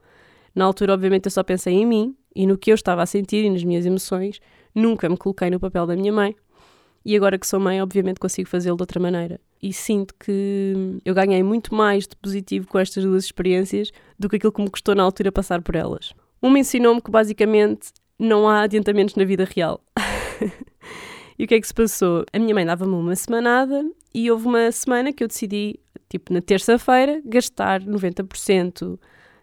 Na 0.55 0.65
altura, 0.65 0.95
obviamente, 0.95 1.27
eu 1.27 1.31
só 1.31 1.43
pensei 1.43 1.75
em 1.75 1.87
mim 1.87 2.17
e 2.35 2.47
no 2.47 2.59
que 2.59 2.71
eu 2.71 2.75
estava 2.75 3.03
a 3.03 3.07
sentir 3.07 3.45
e 3.45 3.51
nas 3.51 3.63
minhas 3.63 3.87
emoções. 3.87 4.41
Nunca 4.75 5.09
me 5.09 5.17
coloquei 5.17 5.51
no 5.51 5.61
papel 5.61 5.87
da 5.87 5.97
minha 5.97 6.13
mãe. 6.13 6.35
E 7.05 7.17
agora 7.17 7.39
que 7.39 7.47
sou 7.47 7.59
mãe, 7.61 7.81
obviamente 7.81 8.21
consigo 8.21 8.49
fazê-lo 8.49 8.77
de 8.77 8.83
outra 8.83 9.01
maneira. 9.01 9.41
E 9.63 9.73
sinto 9.73 10.15
que 10.15 10.99
eu 11.05 11.15
ganhei 11.15 11.43
muito 11.43 11.75
mais 11.75 12.07
de 12.07 12.15
positivo 12.17 12.67
com 12.69 12.79
estas 12.79 13.05
duas 13.05 13.25
experiências 13.25 13.91
do 14.19 14.29
que 14.29 14.37
aquilo 14.37 14.53
que 14.53 14.63
me 14.63 14.71
custou 14.71 14.95
na 14.95 15.03
altura 15.03 15.33
passar 15.33 15.63
por 15.63 15.75
elas. 15.75 16.13
Uma 16.41 16.59
ensinou-me 16.59 17.01
que 17.01 17.11
basicamente 17.11 17.89
não 18.19 18.49
há 18.49 18.63
adiantamentos 18.63 19.15
na 19.15 19.25
vida 19.25 19.45
real. 19.45 19.81
e 21.39 21.45
o 21.45 21.47
que 21.49 21.55
é 21.55 21.61
que 21.61 21.67
se 21.67 21.75
passou? 21.75 22.25
A 22.33 22.39
minha 22.39 22.55
mãe 22.55 22.67
dava-me 22.67 22.95
uma 22.95 23.17
semanada 23.17 23.85
e 24.15 24.31
houve 24.31 24.47
uma 24.47 24.71
semana 24.71 25.13
que 25.13 25.23
eu 25.23 25.29
decidi, 25.29 25.79
tipo 26.09 26.33
na 26.33 26.41
terça-feira, 26.41 27.21
gastar 27.25 27.83
90% 27.83 28.99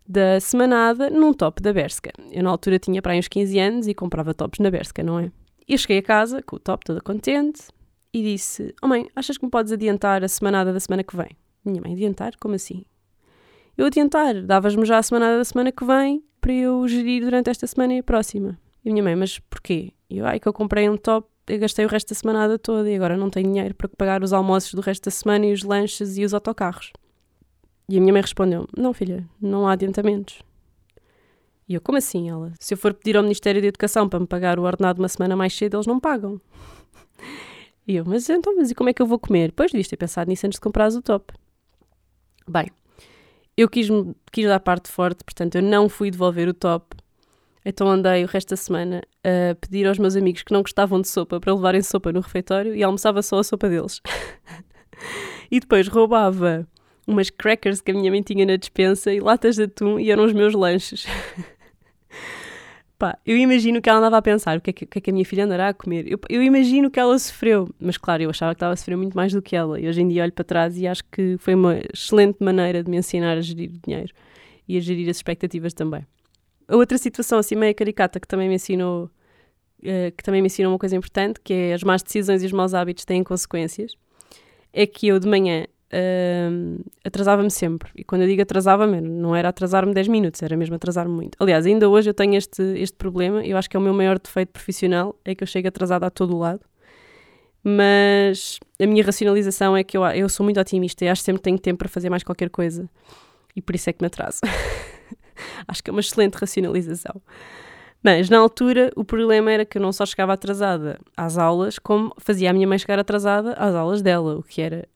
da 0.08 0.40
semanada 0.40 1.10
num 1.10 1.34
top 1.34 1.62
da 1.62 1.74
Berska. 1.74 2.12
Eu 2.32 2.44
na 2.44 2.50
altura 2.50 2.78
tinha 2.78 3.02
para 3.02 3.14
aí 3.14 3.20
uns 3.20 3.28
15 3.28 3.60
anos 3.60 3.88
e 3.88 3.94
comprava 3.94 4.34
tops 4.34 4.60
na 4.60 4.70
Berska, 4.70 5.02
não 5.04 5.20
é? 5.20 5.32
Eu 5.68 5.80
cheguei 5.80 5.98
a 5.98 6.04
casa 6.04 6.44
com 6.44 6.58
o 6.58 6.60
top 6.60 6.86
toda 6.86 7.02
contente 7.02 7.64
e 8.14 8.22
disse: 8.22 8.74
Oh 8.84 8.88
mãe, 8.88 9.10
achas 9.16 9.36
que 9.36 9.44
me 9.44 9.50
podes 9.50 9.72
adiantar 9.72 10.24
a 10.24 10.28
semanada 10.28 10.72
da 10.72 10.80
semana 10.80 11.04
que 11.04 11.18
vem? 11.18 11.30
Minha 11.66 11.82
mãe, 11.82 11.94
adiantar? 11.94 12.34
Como 12.40 12.54
assim? 12.54 12.86
Eu 13.76 13.88
adiantar, 13.88 14.44
davas-me 14.44 14.86
já 14.86 15.00
a 15.00 15.04
semanada 15.04 15.40
da 15.40 15.44
semana 15.44 15.72
que 15.72 15.84
vem 15.84 16.24
para 16.40 16.54
eu 16.54 16.88
gerir 16.88 17.24
durante 17.24 17.50
esta 17.50 17.66
semana 17.66 17.96
e 17.96 18.00
a 18.00 18.04
próxima. 18.04 18.60
E 18.84 18.92
minha 18.92 19.04
mãe, 19.04 19.16
mas 19.16 19.40
porquê? 19.40 19.92
E 20.08 20.20
eu, 20.20 20.26
ai, 20.28 20.40
que 20.40 20.48
eu 20.48 20.54
comprei 20.54 20.88
um 20.88 20.96
top, 20.96 21.28
eu 21.48 21.60
gastei 21.60 21.84
o 21.84 21.90
resto 21.90 22.10
da 22.10 22.16
semanada 22.16 22.60
toda 22.60 22.88
e 22.90 22.96
agora 22.96 23.18
não 23.18 23.32
tenho 23.32 23.52
dinheiro 23.52 23.74
para 23.74 23.90
pagar 23.90 24.24
os 24.24 24.34
almoços 24.34 24.74
do 24.76 24.82
resto 24.82 25.06
da 25.06 25.12
semana 25.12 25.48
e 25.48 25.54
os 25.54 25.64
lanches 25.64 26.16
e 26.16 26.24
os 26.24 26.34
autocarros. 26.34 26.94
E 27.90 27.98
a 27.98 28.00
minha 28.00 28.14
mãe 28.14 28.22
respondeu: 28.22 28.68
Não, 28.78 28.94
filha, 28.94 29.28
não 29.42 29.68
há 29.68 29.72
adiantamentos. 29.72 30.44
E 31.68 31.74
eu, 31.74 31.82
como 31.82 31.98
assim? 31.98 32.30
Ela, 32.30 32.54
se 32.60 32.74
eu 32.74 32.78
for 32.78 32.94
pedir 32.94 33.18
ao 33.18 33.24
Ministério 33.24 33.62
da 33.62 33.68
Educação 33.68 34.08
para 34.08 34.20
me 34.20 34.28
pagar 34.28 34.60
o 34.60 34.64
ordenado 34.64 35.02
uma 35.02 35.10
semana 35.10 35.36
mais 35.36 35.56
cedo, 35.56 35.78
eles 35.78 35.88
não 35.88 36.00
pagam. 36.00 36.40
E 37.88 37.96
eu, 37.96 38.06
mas 38.06 38.30
então, 38.30 38.56
mas 38.56 38.72
e 38.72 38.76
como 38.76 38.90
é 38.90 38.94
que 38.94 39.02
eu 39.02 39.06
vou 39.06 39.20
comer? 39.20 39.52
Pois 39.52 39.72
devias 39.72 39.88
ter 39.88 39.98
pensado 39.98 40.30
nisso 40.30 40.46
antes 40.46 40.58
de 40.58 40.62
comprares 40.62 40.96
o 40.96 41.02
top. 41.02 41.34
Bem, 42.48 42.68
eu 43.58 43.70
quis, 43.70 43.88
quis 44.32 44.46
dar 44.46 44.60
parte 44.60 44.90
forte, 44.90 45.24
portanto, 45.24 45.56
eu 45.56 45.62
não 45.62 45.88
fui 45.90 46.12
devolver 46.12 46.48
o 46.48 46.54
top. 46.54 46.96
Então 47.64 47.88
andei 47.90 48.24
o 48.24 48.28
resto 48.28 48.50
da 48.50 48.58
semana 48.58 49.02
a 49.24 49.56
pedir 49.56 49.88
aos 49.88 49.98
meus 49.98 50.16
amigos 50.16 50.44
que 50.44 50.54
não 50.54 50.62
gostavam 50.62 51.02
de 51.02 51.08
sopa 51.08 51.40
para 51.40 51.54
levarem 51.54 51.82
sopa 51.82 52.12
no 52.12 52.20
refeitório 52.20 52.76
e 52.76 52.84
almoçava 52.84 53.24
só 53.24 53.40
a 53.40 53.44
sopa 53.44 53.68
deles. 53.68 54.02
e 55.50 55.60
depois 55.60 55.88
roubava 55.88 56.68
umas 57.08 57.30
crackers 57.30 57.82
que 57.82 57.92
a 57.92 57.94
minha 57.94 58.12
mãe 58.12 58.22
tinha 58.22 58.46
na 58.46 58.56
despensa 58.56 59.12
e 59.12 59.20
latas 59.20 59.56
de 59.56 59.64
atum 59.64 60.00
e 60.00 60.12
eram 60.12 60.26
os 60.26 60.34
meus 60.34 60.54
lanches. 60.54 61.06
Eu 63.26 63.38
imagino 63.38 63.82
que 63.82 63.90
ela 63.90 64.00
andava 64.00 64.18
a 64.18 64.22
pensar 64.22 64.58
o 64.58 64.62
que 64.62 64.70
é 64.70 64.74
que, 64.74 64.86
que, 64.86 64.98
é 64.98 65.02
que 65.02 65.10
a 65.10 65.14
minha 65.14 65.26
filha 65.26 65.46
andará 65.46 65.70
a 65.70 65.74
comer. 65.74 66.06
Eu, 66.12 66.20
eu, 66.30 66.42
imagino 66.42 66.90
que 66.90 67.00
ela 67.00 67.18
sofreu, 67.20 67.70
mas 67.80 67.98
claro, 67.98 68.24
eu 68.24 68.30
achava 68.30 68.54
que 68.54 68.58
estava 68.58 68.74
a 68.74 68.76
sofrer 68.76 68.96
muito 68.96 69.16
mais 69.16 69.34
do 69.34 69.42
que 69.42 69.56
ela. 69.56 69.80
E 69.80 69.88
hoje 69.88 70.02
em 70.02 70.08
dia 70.08 70.24
olho 70.24 70.32
para 70.32 70.44
trás 70.44 70.78
e 70.78 70.88
acho 70.88 71.04
que 71.12 71.38
foi 71.40 71.54
uma 71.54 71.80
excelente 71.94 72.38
maneira 72.44 72.84
de 72.84 72.90
me 72.90 72.98
ensinar 72.98 73.38
a 73.38 73.42
gerir 73.42 73.72
o 73.72 73.80
dinheiro 73.86 74.14
e 74.68 74.78
a 74.78 74.80
gerir 74.80 75.10
as 75.10 75.18
expectativas 75.18 75.74
também. 75.74 76.06
A 76.68 76.76
outra 76.76 76.98
situação 76.98 77.38
assim 77.38 77.56
meio 77.56 77.76
caricata 77.76 78.20
que 78.20 78.28
também 78.28 78.50
me 78.50 78.56
ensinou, 78.56 79.06
uh, 79.06 80.12
que 80.18 80.24
também 80.24 80.42
me 80.42 80.48
ensinou 80.48 80.72
uma 80.72 80.80
coisa 80.80 80.96
importante, 80.96 81.40
que 81.44 81.54
é 81.54 81.74
as 81.74 81.84
más 81.84 82.02
decisões 82.02 82.42
e 82.42 82.46
os 82.46 82.52
maus 82.52 82.74
hábitos 82.74 83.06
têm 83.06 83.24
consequências, 83.24 83.96
é 84.74 84.86
que 84.86 85.08
eu 85.08 85.20
de 85.20 85.28
manhã 85.28 85.66
uh, 85.96 86.84
atrasava-me 87.04 87.50
sempre. 87.50 87.90
E 87.96 88.04
quando 88.04 88.24
eu 88.24 88.28
digo 88.28 88.42
atrasava-me, 88.42 89.00
não 89.00 89.36
era 89.36 89.50
atrasar-me 89.50 89.94
10 89.94 90.08
minutos, 90.10 90.44
era 90.44 90.58
mesmo 90.58 90.76
atrasar-me 90.76 91.14
muito. 91.14 91.38
Aliás, 91.40 91.66
ainda 91.66 91.88
hoje 91.90 92.10
eu 92.10 92.14
tenho 92.14 92.36
este, 92.36 92.62
este 92.78 92.98
problema, 92.98 93.46
eu 93.46 93.58
acho 93.58 93.70
que 93.70 93.78
é 93.78 93.80
o 93.80 93.84
meu 93.84 93.94
maior 93.94 94.20
defeito 94.20 94.50
profissional, 94.50 95.16
é 95.24 95.34
que 95.34 95.44
eu 95.44 95.48
chego 95.48 95.68
atrasada 95.68 96.06
a 96.06 96.10
todo 96.10 96.36
o 96.36 96.40
lado. 96.40 96.62
Mas 97.64 98.60
a 98.80 98.86
minha 98.86 99.04
racionalização 99.04 99.76
é 99.76 99.84
que 99.84 99.98
eu, 99.98 100.06
eu 100.06 100.30
sou 100.30 100.44
muito 100.44 100.60
otimista 100.60 101.04
e 101.04 101.10
acho 101.10 101.22
que 101.22 101.26
sempre 101.26 101.42
tenho 101.42 101.58
tempo 101.58 101.80
para 101.80 101.90
fazer 101.90 102.10
mais 102.12 102.24
qualquer 102.24 102.50
coisa. 102.50 102.88
E 103.56 103.62
por 103.62 103.74
isso 103.74 103.90
é 103.90 103.94
que 103.94 104.04
me 104.04 104.08
atraso. 104.08 104.42
acho 105.68 105.84
que 105.84 105.90
é 105.90 105.94
uma 105.94 106.00
excelente 106.00 106.36
racionalização. 106.36 107.20
Mas 108.04 108.30
na 108.30 108.38
altura 108.38 108.92
o 108.96 109.04
problema 109.04 109.52
era 109.52 109.66
que 109.66 109.80
eu 109.80 109.82
não 109.82 109.92
só 109.92 110.06
chegava 110.06 110.32
atrasada 110.34 111.00
às 111.18 111.40
aulas, 111.40 111.80
como 111.80 112.14
fazia 112.20 112.52
a 112.52 112.54
minha 112.54 112.68
mãe 112.68 112.78
chegar 112.78 113.00
atrasada 113.00 113.54
às 113.54 113.74
aulas 113.74 114.04
dela, 114.04 114.38
o 114.38 114.44
que 114.44 114.62
era 114.62 114.88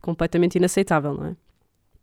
completamente 0.00 0.56
inaceitável, 0.56 1.14
não 1.14 1.26
é? 1.26 1.36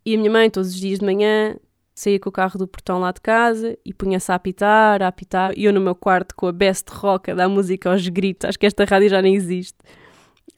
E 0.04 0.14
a 0.14 0.18
minha 0.18 0.30
mãe, 0.30 0.50
todos 0.50 0.70
os 0.70 0.80
dias 0.80 0.98
de 0.98 1.04
manhã, 1.04 1.56
saía 1.94 2.18
com 2.18 2.28
o 2.28 2.32
carro 2.32 2.58
do 2.58 2.66
portão 2.66 2.98
lá 2.98 3.12
de 3.12 3.20
casa 3.20 3.76
e 3.84 3.92
punha-se 3.92 4.32
a 4.32 4.34
apitar, 4.34 5.02
a 5.02 5.08
apitar, 5.08 5.52
e 5.56 5.64
eu 5.64 5.72
no 5.72 5.80
meu 5.80 5.94
quarto 5.94 6.34
com 6.34 6.46
a 6.46 6.52
best 6.52 6.90
rock 6.90 7.30
a 7.30 7.34
dar 7.34 7.48
música 7.48 7.90
aos 7.90 8.08
gritos, 8.08 8.48
acho 8.48 8.58
que 8.58 8.66
esta 8.66 8.84
rádio 8.84 9.08
já 9.08 9.20
nem 9.20 9.34
existe. 9.34 9.76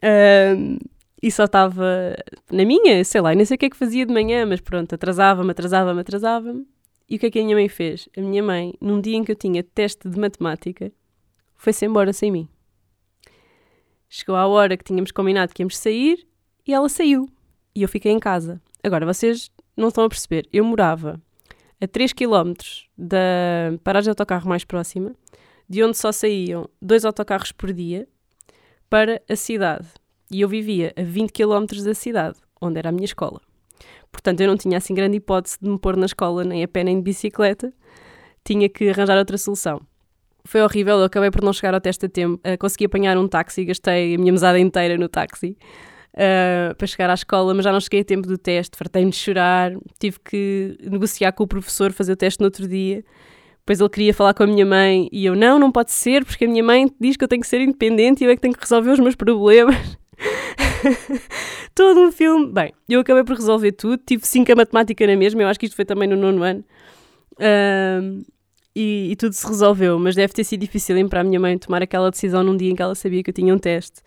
Um, 0.03 0.79
e 1.23 1.31
só 1.31 1.45
estava 1.45 2.17
na 2.51 2.65
minha, 2.65 3.05
sei 3.05 3.21
lá, 3.21 3.35
nem 3.35 3.45
sei 3.45 3.55
o 3.55 3.59
que 3.59 3.67
é 3.67 3.71
que 3.71 3.77
fazia 3.77 4.05
de 4.05 4.13
manhã, 4.13 4.45
mas 4.45 4.61
pronto, 4.61 4.95
atrasava-me, 4.95 5.51
atrasava-me, 5.51 6.01
atrasava-me. 6.01 6.67
E 7.09 7.17
o 7.17 7.19
que 7.19 7.27
é 7.27 7.31
que 7.31 7.39
a 7.39 7.43
minha 7.43 7.55
mãe 7.55 7.69
fez? 7.69 8.09
A 8.17 8.21
minha 8.21 8.43
mãe, 8.43 8.75
num 8.81 9.01
dia 9.01 9.17
em 9.17 9.23
que 9.23 9.31
eu 9.31 9.37
tinha 9.37 9.63
teste 9.63 10.09
de 10.09 10.19
matemática, 10.19 10.91
foi-se 11.55 11.85
embora 11.87 12.13
sem 12.13 12.31
mim. 12.33 12.49
Chegou 14.09 14.35
a 14.35 14.47
hora 14.47 14.77
que 14.77 14.85
tínhamos 14.85 15.13
combinado 15.13 15.55
que 15.55 15.63
íamos 15.63 15.77
sair 15.77 16.27
e 16.67 16.73
ela 16.73 16.89
saiu. 16.89 17.29
E 17.75 17.83
eu 17.83 17.89
fiquei 17.89 18.13
em 18.13 18.19
casa. 18.19 18.61
Agora, 18.83 19.07
vocês 19.07 19.51
não 19.77 19.89
estão 19.89 20.05
a 20.05 20.09
perceber. 20.09 20.47
Eu 20.53 20.65
morava 20.65 21.21
a 21.81 21.87
3 21.87 22.13
km 22.13 22.53
da 22.97 23.77
paragem 23.83 24.05
de 24.05 24.11
autocarro 24.11 24.49
mais 24.49 24.65
próxima, 24.65 25.15
de 25.69 25.83
onde 25.83 25.97
só 25.97 26.13
saíam 26.13 26.69
dois 26.81 27.05
autocarros 27.05 27.53
por 27.53 27.73
dia, 27.73 28.07
para 28.89 29.23
a 29.29 29.37
cidade. 29.37 29.87
E 30.31 30.41
eu 30.41 30.49
vivia 30.49 30.93
a 30.97 31.03
20 31.03 31.33
km 31.33 31.67
da 31.85 31.95
cidade, 31.95 32.39
onde 32.61 32.79
era 32.79 32.91
a 32.91 32.93
minha 32.93 33.05
escola. 33.05 33.41
Portanto, 34.11 34.41
eu 34.41 34.47
não 34.47 34.57
tinha 34.57 34.77
assim 34.77 34.95
grande 34.95 35.17
hipótese 35.17 35.57
de 35.61 35.69
me 35.69 35.79
pôr 35.79 35.97
na 35.97 36.07
escola 36.07 36.45
nem 36.45 36.63
a 36.63 36.69
pé 36.69 36.85
nem 36.85 36.97
de 36.97 37.03
bicicleta. 37.03 37.73
Tinha 38.45 38.69
que 38.69 38.91
arranjar 38.91 39.17
outra 39.17 39.39
solução. 39.39 39.81
Foi 40.45 40.61
horrível, 40.61 40.99
eu 40.99 41.05
acabei 41.05 41.31
por 41.31 41.43
não 41.43 41.53
chegar 41.53 41.73
ao 41.73 41.81
teste 41.81 42.07
a 42.07 42.09
tempo. 42.09 42.35
Uh, 42.47 42.59
consegui 42.59 42.85
apanhar 42.85 43.17
um 43.17 43.27
táxi, 43.27 43.65
gastei 43.65 44.15
a 44.15 44.19
minha 44.19 44.33
mesada 44.33 44.59
inteira 44.59 44.99
no 44.99 45.09
táxi 45.09 45.57
uh, 46.15 46.75
para 46.77 46.87
chegar 46.87 47.11
à 47.11 47.15
escola, 47.15 47.55
mas 47.55 47.65
já 47.65 47.73
não 47.73 47.81
cheguei 47.81 48.01
a 48.01 48.05
tempo 48.05 48.27
do 48.27 48.39
teste, 48.39 48.77
fartei-me 48.77 49.11
de 49.11 49.17
chorar, 49.17 49.73
tive 49.99 50.19
que 50.21 50.77
negociar 50.83 51.33
com 51.33 51.45
o 51.45 51.47
professor, 51.47 51.93
fazer 51.93 52.13
o 52.13 52.17
teste 52.17 52.41
no 52.41 52.47
outro 52.47 52.67
dia. 52.67 53.05
Depois 53.59 53.81
ele 53.81 53.89
queria 53.91 54.15
falar 54.15 54.35
com 54.35 54.43
a 54.43 54.47
minha 54.47 54.67
mãe 54.67 55.09
e 55.13 55.25
eu, 55.25 55.37
não, 55.37 55.59
não 55.59 55.71
pode 55.71 55.93
ser, 55.93 56.25
porque 56.25 56.45
a 56.45 56.49
minha 56.49 56.65
mãe 56.65 56.91
diz 57.01 57.17
que 57.17 57.23
eu 57.23 57.29
tenho 57.29 57.41
que 57.41 57.47
ser 57.47 57.61
independente 57.61 58.23
e 58.23 58.27
eu 58.27 58.31
é 58.31 58.35
que 58.35 58.43
tenho 58.43 58.55
que 58.55 58.61
resolver 58.61 58.91
os 58.91 58.99
meus 58.99 59.15
problemas. 59.15 59.77
Todo 61.75 62.01
um 62.01 62.11
filme. 62.11 62.53
Bem, 62.53 62.73
eu 62.89 63.01
acabei 63.01 63.23
por 63.23 63.37
resolver 63.37 63.73
tudo, 63.73 64.03
tive 64.05 64.27
5 64.27 64.51
a 64.53 64.57
matemática 64.57 65.07
na 65.07 65.17
mesma, 65.17 65.43
eu 65.43 65.49
acho 65.49 65.61
que 65.61 65.67
isto 65.67 65.77
foi 65.77 65.85
também 65.85 66.09
no 66.09 66.17
nono 66.17 66.43
ano. 66.43 66.65
E, 68.75 69.13
e, 69.13 69.17
tudo 69.17 69.35
se 69.35 69.47
resolveu, 69.47 69.99
mas 69.99 70.15
deve 70.15 70.33
ter 70.33 70.45
sido 70.45 70.61
difícil 70.61 71.09
para 71.09 71.21
a 71.21 71.25
minha 71.25 71.39
mãe 71.39 71.59
tomar 71.59 71.83
aquela 71.83 72.11
decisão 72.11 72.43
num 72.43 72.57
dia 72.57 72.71
em 72.71 72.75
que 72.75 72.83
ela 72.83 72.95
sabia 72.95 73.23
que 73.23 73.31
eu 73.31 73.35
tinha 73.35 73.55
um 73.55 73.59
teste. 73.59 74.01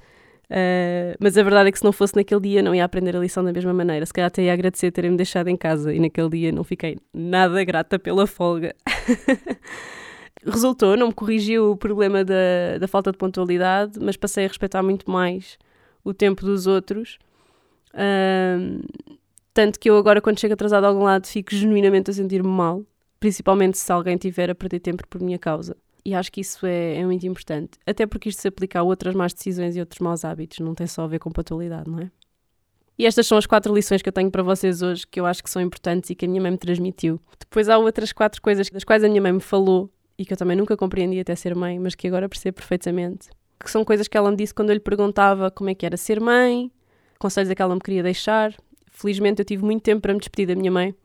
Uh, 0.50 1.18
mas 1.20 1.38
a 1.38 1.44
verdade 1.44 1.70
é 1.70 1.72
que 1.72 1.80
se 1.80 1.84
não 1.84 1.92
fosse 1.92 2.16
naquele 2.16 2.42
dia 2.42 2.62
não 2.62 2.76
ia 2.76 2.86
aprender 2.86 3.16
a 3.16 3.20
lição 3.20 3.44
da 3.44 3.52
mesma 3.52 3.74
maneira. 3.74 4.06
Se 4.06 4.14
calhar 4.14 4.28
até 4.28 4.44
ia 4.44 4.54
agradecer 4.54 4.92
terem-me 4.92 5.18
deixado 5.18 5.48
em 5.48 5.58
casa 5.58 5.94
e 5.94 6.00
naquele 6.00 6.30
dia 6.30 6.52
não 6.52 6.64
fiquei 6.64 6.98
nada 7.14 7.64
grata 7.64 7.98
pela 7.98 8.28
folga. 8.28 8.76
Resultou, 10.46 10.96
não 10.96 11.08
me 11.08 11.14
corrigiu 11.14 11.72
o 11.72 11.78
problema 11.78 12.24
da, 12.24 12.78
da 12.80 12.88
falta 12.88 13.12
de 13.12 13.18
pontualidade, 13.18 14.00
mas 14.00 14.16
passei 14.16 14.46
a 14.46 14.48
respeitar 14.48 14.84
muito 14.84 15.10
mais 15.10 15.58
o 16.04 16.14
tempo 16.14 16.46
dos 16.46 16.68
outros. 16.68 17.18
Uh, 17.94 18.86
tanto 19.54 19.80
que 19.80 19.90
eu 19.90 19.98
agora, 19.98 20.22
quando 20.22 20.40
chego 20.40 20.54
atrasado 20.54 20.84
a 20.84 20.88
algum 20.88 21.04
lado, 21.04 21.26
fico 21.26 21.56
genuinamente 21.56 22.12
a 22.12 22.14
sentir-me 22.14 22.50
mal, 22.50 22.84
principalmente 23.20 23.78
se 23.78 23.92
alguém 23.92 24.18
tiver 24.18 24.52
a 24.52 24.56
perder 24.56 24.82
tempo 24.82 25.08
por 25.08 25.20
minha 25.20 25.40
causa. 25.40 25.76
E 26.06 26.14
acho 26.14 26.32
que 26.32 26.42
isso 26.42 26.66
é, 26.68 26.98
é, 26.98 27.06
muito 27.06 27.26
importante. 27.26 27.80
Até 27.86 28.06
porque 28.06 28.30
isto 28.30 28.40
se 28.40 28.48
aplica 28.48 28.80
a 28.80 28.84
outras 28.84 29.16
más 29.16 29.34
decisões 29.34 29.76
e 29.76 29.80
outros 29.80 30.00
maus 30.00 30.24
hábitos, 30.24 30.60
não 30.60 30.76
tem 30.76 30.86
só 30.86 31.04
a 31.04 31.08
ver 31.08 31.18
com 31.18 31.32
pontualidade, 31.32 31.90
não 31.90 32.00
é? 32.00 32.12
E 32.98 33.06
estas 33.06 33.28
são 33.28 33.38
as 33.38 33.46
quatro 33.46 33.74
lições 33.74 34.02
que 34.02 34.08
eu 34.08 34.14
tenho 34.14 34.32
para 34.32 34.44
vocês 34.44 34.82
hoje, 34.82 35.06
que 35.06 35.20
eu 35.20 35.26
acho 35.26 35.44
que 35.44 35.50
são 35.50 35.62
importantes 35.62 36.12
e 36.12 36.16
que 36.16 36.26
a 36.26 36.28
minha 36.28 36.42
mãe 36.42 36.52
me 36.52 36.58
transmitiu. 36.58 37.20
Depois 37.40 37.68
há 37.68 37.78
outras 37.78 38.14
quatro 38.14 38.42
coisas 38.42 38.70
das 38.70 38.84
quais 38.84 39.04
a 39.04 39.10
minha 39.10 39.22
mãe 39.22 39.34
me 39.34 39.42
falou 39.42 39.92
e 40.18 40.26
que 40.26 40.32
eu 40.32 40.38
também 40.38 40.56
nunca 40.56 40.78
compreendi 40.78 41.20
até 41.20 41.36
ser 41.36 41.56
mãe, 41.56 41.78
mas 41.78 41.96
que 41.96 42.08
agora 42.08 42.30
percebo 42.30 42.56
perfeitamente. 42.56 43.30
Que 43.60 43.70
são 43.70 43.84
coisas 43.84 44.08
que 44.08 44.16
ela 44.16 44.30
me 44.30 44.38
disse 44.38 44.54
quando 44.54 44.70
eu 44.70 44.76
lhe 44.76 44.80
perguntava 44.80 45.52
como 45.52 45.70
é 45.70 45.76
que 45.76 45.86
era 45.86 45.98
ser 45.98 46.22
mãe, 46.22 46.72
conselhos 47.20 47.50
a 47.50 47.56
que 47.56 47.62
ela 47.62 47.74
me 47.74 47.82
queria 47.82 48.04
deixar. 48.04 48.56
Felizmente 48.92 49.42
eu 49.42 49.46
tive 49.46 49.66
muito 49.66 49.82
tempo 49.82 50.02
para 50.02 50.14
me 50.14 50.20
despedir 50.20 50.48
da 50.48 50.56
minha 50.56 50.72
mãe, 50.72 50.96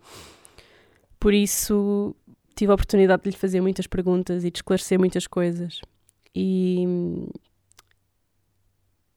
por 1.20 1.34
isso 1.34 2.16
tive 2.54 2.72
a 2.72 2.74
oportunidade 2.74 3.22
de 3.22 3.30
lhe 3.30 3.36
fazer 3.36 3.60
muitas 3.60 3.86
perguntas 3.86 4.44
e 4.44 4.50
de 4.50 4.58
esclarecer 4.58 4.98
muitas 4.98 5.26
coisas. 5.26 5.80
E 6.34 6.86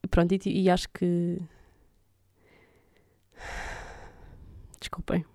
pronto, 0.10 0.32
e, 0.34 0.62
e 0.64 0.70
acho 0.70 0.88
que. 0.90 1.40
Desculpem. 4.80 5.26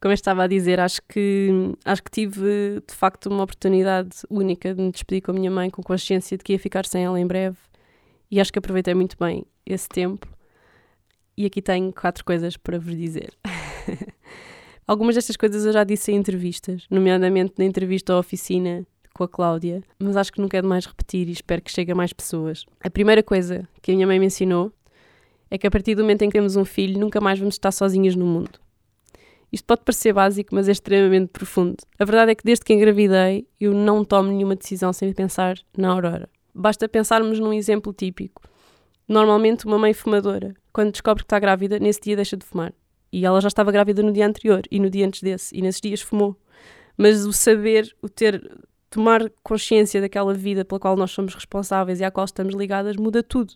Como 0.00 0.12
eu 0.12 0.14
estava 0.14 0.44
a 0.44 0.46
dizer, 0.46 0.78
acho 0.78 1.02
que, 1.08 1.50
acho 1.84 2.04
que 2.04 2.10
tive 2.10 2.80
de 2.86 2.94
facto 2.94 3.26
uma 3.26 3.42
oportunidade 3.42 4.18
única 4.30 4.72
de 4.72 4.80
me 4.80 4.92
despedir 4.92 5.22
com 5.22 5.32
a 5.32 5.34
minha 5.34 5.50
mãe, 5.50 5.68
com 5.70 5.82
consciência 5.82 6.38
de 6.38 6.44
que 6.44 6.52
ia 6.52 6.58
ficar 6.58 6.86
sem 6.86 7.04
ela 7.04 7.18
em 7.18 7.26
breve, 7.26 7.56
e 8.30 8.40
acho 8.40 8.52
que 8.52 8.60
aproveitei 8.60 8.94
muito 8.94 9.16
bem 9.18 9.44
esse 9.66 9.88
tempo. 9.88 10.28
E 11.36 11.46
aqui 11.46 11.60
tenho 11.60 11.92
quatro 11.92 12.24
coisas 12.24 12.56
para 12.56 12.78
vos 12.78 12.96
dizer. 12.96 13.36
Algumas 14.88 15.14
destas 15.14 15.36
coisas 15.36 15.66
eu 15.66 15.72
já 15.74 15.84
disse 15.84 16.10
em 16.10 16.16
entrevistas, 16.16 16.86
nomeadamente 16.90 17.52
na 17.58 17.66
entrevista 17.66 18.14
à 18.14 18.18
oficina 18.18 18.86
com 19.12 19.22
a 19.22 19.28
Cláudia, 19.28 19.82
mas 19.98 20.16
acho 20.16 20.32
que 20.32 20.40
nunca 20.40 20.56
é 20.56 20.62
demais 20.62 20.86
repetir 20.86 21.28
e 21.28 21.32
espero 21.32 21.60
que 21.60 21.70
chegue 21.70 21.92
a 21.92 21.94
mais 21.94 22.10
pessoas. 22.14 22.64
A 22.82 22.88
primeira 22.88 23.22
coisa 23.22 23.68
que 23.82 23.92
a 23.92 23.94
minha 23.94 24.06
mãe 24.06 24.18
me 24.18 24.24
ensinou 24.24 24.72
é 25.50 25.58
que 25.58 25.66
a 25.66 25.70
partir 25.70 25.94
do 25.94 26.00
momento 26.00 26.22
em 26.22 26.30
que 26.30 26.38
temos 26.38 26.56
um 26.56 26.64
filho, 26.64 26.98
nunca 26.98 27.20
mais 27.20 27.38
vamos 27.38 27.56
estar 27.56 27.70
sozinhos 27.70 28.16
no 28.16 28.24
mundo. 28.24 28.58
Isto 29.52 29.66
pode 29.66 29.82
parecer 29.82 30.14
básico, 30.14 30.54
mas 30.54 30.70
é 30.70 30.72
extremamente 30.72 31.28
profundo. 31.28 31.76
A 31.98 32.04
verdade 32.06 32.32
é 32.32 32.34
que 32.34 32.44
desde 32.44 32.64
que 32.64 32.72
engravidei, 32.72 33.46
eu 33.60 33.74
não 33.74 34.02
tomo 34.02 34.30
nenhuma 34.30 34.56
decisão 34.56 34.90
sem 34.94 35.12
pensar 35.12 35.58
na 35.76 35.90
Aurora. 35.90 36.30
Basta 36.54 36.88
pensarmos 36.88 37.38
num 37.38 37.52
exemplo 37.52 37.92
típico. 37.92 38.40
Normalmente, 39.06 39.66
uma 39.66 39.78
mãe 39.78 39.92
fumadora, 39.92 40.54
quando 40.72 40.92
descobre 40.92 41.24
que 41.24 41.26
está 41.26 41.38
grávida, 41.38 41.78
nesse 41.78 42.00
dia 42.00 42.16
deixa 42.16 42.38
de 42.38 42.46
fumar. 42.46 42.72
E 43.12 43.24
ela 43.24 43.40
já 43.40 43.48
estava 43.48 43.72
grávida 43.72 44.02
no 44.02 44.12
dia 44.12 44.26
anterior 44.26 44.62
e 44.70 44.78
no 44.78 44.90
dia 44.90 45.06
antes 45.06 45.22
desse, 45.22 45.56
e 45.56 45.62
nesses 45.62 45.80
dias 45.80 46.00
fumou. 46.00 46.36
Mas 46.96 47.24
o 47.24 47.32
saber, 47.32 47.94
o 48.02 48.08
ter, 48.08 48.58
tomar 48.90 49.30
consciência 49.42 50.00
daquela 50.00 50.34
vida 50.34 50.64
pela 50.64 50.80
qual 50.80 50.96
nós 50.96 51.10
somos 51.10 51.34
responsáveis 51.34 52.00
e 52.00 52.04
à 52.04 52.10
qual 52.10 52.24
estamos 52.24 52.54
ligadas, 52.54 52.96
muda 52.96 53.22
tudo. 53.22 53.54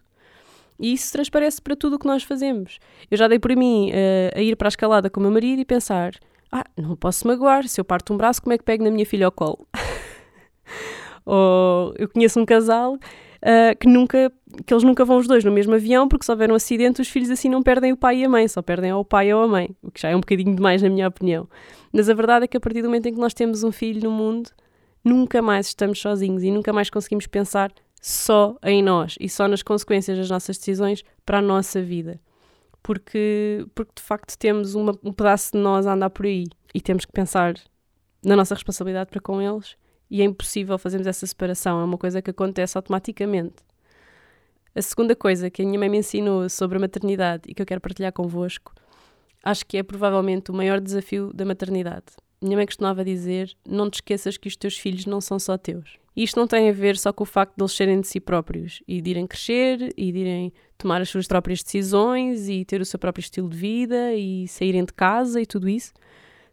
E 0.78 0.92
isso 0.92 1.12
transparece 1.12 1.60
para 1.60 1.76
tudo 1.76 1.96
o 1.96 1.98
que 1.98 2.06
nós 2.06 2.22
fazemos. 2.22 2.78
Eu 3.10 3.16
já 3.16 3.28
dei 3.28 3.38
por 3.38 3.54
mim 3.54 3.90
uh, 3.90 4.38
a 4.38 4.40
ir 4.40 4.56
para 4.56 4.68
a 4.68 4.70
escalada 4.70 5.10
com 5.10 5.20
o 5.20 5.22
meu 5.22 5.32
marido 5.32 5.60
e 5.60 5.64
pensar: 5.64 6.14
ah, 6.50 6.64
não 6.76 6.96
posso 6.96 7.26
magoar, 7.26 7.66
se 7.68 7.80
eu 7.80 7.84
parto 7.84 8.12
um 8.12 8.16
braço, 8.16 8.42
como 8.42 8.52
é 8.52 8.58
que 8.58 8.64
pego 8.64 8.84
na 8.84 8.90
minha 8.90 9.06
filha 9.06 9.26
ao 9.26 9.32
colo? 9.32 9.66
Ou 11.24 11.94
eu 11.96 12.08
conheço 12.08 12.40
um 12.40 12.44
casal 12.44 12.98
uh, 13.42 13.76
que 13.78 13.88
nunca 13.88 14.32
que 14.66 14.72
eles 14.72 14.84
nunca 14.84 15.04
vão 15.04 15.18
os 15.18 15.26
dois 15.26 15.42
no 15.44 15.50
mesmo 15.50 15.74
avião 15.74 16.06
porque 16.06 16.26
se 16.26 16.30
houver 16.30 16.50
um 16.52 16.54
acidente 16.54 17.00
os 17.00 17.08
filhos 17.08 17.30
assim 17.30 17.48
não 17.48 17.62
perdem 17.62 17.92
o 17.92 17.96
pai 17.96 18.18
e 18.18 18.24
a 18.24 18.28
mãe, 18.28 18.46
só 18.46 18.60
perdem 18.60 18.90
ao 18.90 19.04
pai 19.04 19.32
ou 19.32 19.42
a 19.42 19.48
mãe, 19.48 19.74
o 19.82 19.90
que 19.90 20.00
já 20.00 20.10
é 20.10 20.16
um 20.16 20.20
bocadinho 20.20 20.54
demais 20.54 20.82
na 20.82 20.90
minha 20.90 21.08
opinião. 21.08 21.48
Mas 21.92 22.08
a 22.08 22.14
verdade 22.14 22.44
é 22.44 22.48
que 22.48 22.56
a 22.56 22.60
partir 22.60 22.82
do 22.82 22.88
momento 22.88 23.06
em 23.06 23.14
que 23.14 23.20
nós 23.20 23.34
temos 23.34 23.62
um 23.62 23.72
filho 23.72 24.02
no 24.02 24.10
mundo, 24.10 24.50
nunca 25.04 25.40
mais 25.42 25.66
estamos 25.68 25.98
sozinhos 26.00 26.42
e 26.42 26.50
nunca 26.50 26.72
mais 26.72 26.90
conseguimos 26.90 27.26
pensar 27.26 27.72
só 28.00 28.56
em 28.62 28.82
nós 28.82 29.16
e 29.20 29.28
só 29.28 29.46
nas 29.48 29.62
consequências 29.62 30.18
das 30.18 30.28
nossas 30.28 30.58
decisões 30.58 31.02
para 31.24 31.38
a 31.38 31.42
nossa 31.42 31.80
vida. 31.80 32.20
Porque, 32.82 33.64
porque 33.74 33.92
de 33.96 34.02
facto 34.02 34.36
temos 34.36 34.74
uma, 34.74 34.92
um 35.04 35.12
pedaço 35.12 35.52
de 35.52 35.58
nós 35.58 35.86
a 35.86 35.94
andar 35.94 36.10
por 36.10 36.26
aí 36.26 36.44
e 36.74 36.80
temos 36.80 37.04
que 37.04 37.12
pensar 37.12 37.54
na 38.24 38.34
nossa 38.34 38.54
responsabilidade 38.54 39.10
para 39.10 39.20
com 39.20 39.40
eles 39.40 39.76
e 40.12 40.20
é 40.20 40.24
impossível 40.26 40.76
fazermos 40.76 41.06
essa 41.06 41.26
separação, 41.26 41.80
é 41.80 41.84
uma 41.84 41.96
coisa 41.96 42.20
que 42.20 42.28
acontece 42.28 42.76
automaticamente. 42.76 43.54
A 44.74 44.82
segunda 44.82 45.16
coisa 45.16 45.48
que 45.48 45.62
a 45.62 45.64
minha 45.64 45.78
mãe 45.78 45.88
me 45.88 45.96
ensinou 45.96 46.50
sobre 46.50 46.76
a 46.76 46.80
maternidade 46.80 47.44
e 47.48 47.54
que 47.54 47.62
eu 47.62 47.64
quero 47.64 47.80
partilhar 47.80 48.12
convosco, 48.12 48.74
acho 49.42 49.64
que 49.64 49.78
é 49.78 49.82
provavelmente 49.82 50.50
o 50.50 50.54
maior 50.54 50.80
desafio 50.80 51.32
da 51.32 51.46
maternidade. 51.46 52.04
Minha 52.42 52.58
mãe 52.58 52.66
costumava 52.66 53.02
dizer: 53.02 53.54
Não 53.66 53.88
te 53.88 53.94
esqueças 53.94 54.36
que 54.36 54.48
os 54.48 54.54
teus 54.54 54.76
filhos 54.76 55.06
não 55.06 55.18
são 55.18 55.38
só 55.38 55.56
teus. 55.56 55.98
E 56.14 56.24
isto 56.24 56.38
não 56.38 56.46
tem 56.46 56.68
a 56.68 56.72
ver 56.74 56.98
só 56.98 57.10
com 57.10 57.22
o 57.22 57.26
facto 57.26 57.56
de 57.56 57.62
eles 57.62 57.72
serem 57.72 57.98
de 57.98 58.06
si 58.06 58.20
próprios 58.20 58.82
e 58.86 59.00
de 59.00 59.10
irem 59.12 59.26
crescer 59.26 59.94
e 59.96 60.12
de 60.12 60.18
irem 60.18 60.52
tomar 60.76 61.00
as 61.00 61.08
suas 61.08 61.26
próprias 61.26 61.62
decisões 61.62 62.50
e 62.50 62.66
ter 62.66 62.82
o 62.82 62.84
seu 62.84 62.98
próprio 62.98 63.22
estilo 63.22 63.48
de 63.48 63.56
vida 63.56 64.12
e 64.12 64.46
saírem 64.46 64.84
de 64.84 64.92
casa 64.92 65.40
e 65.40 65.46
tudo 65.46 65.70
isso. 65.70 65.94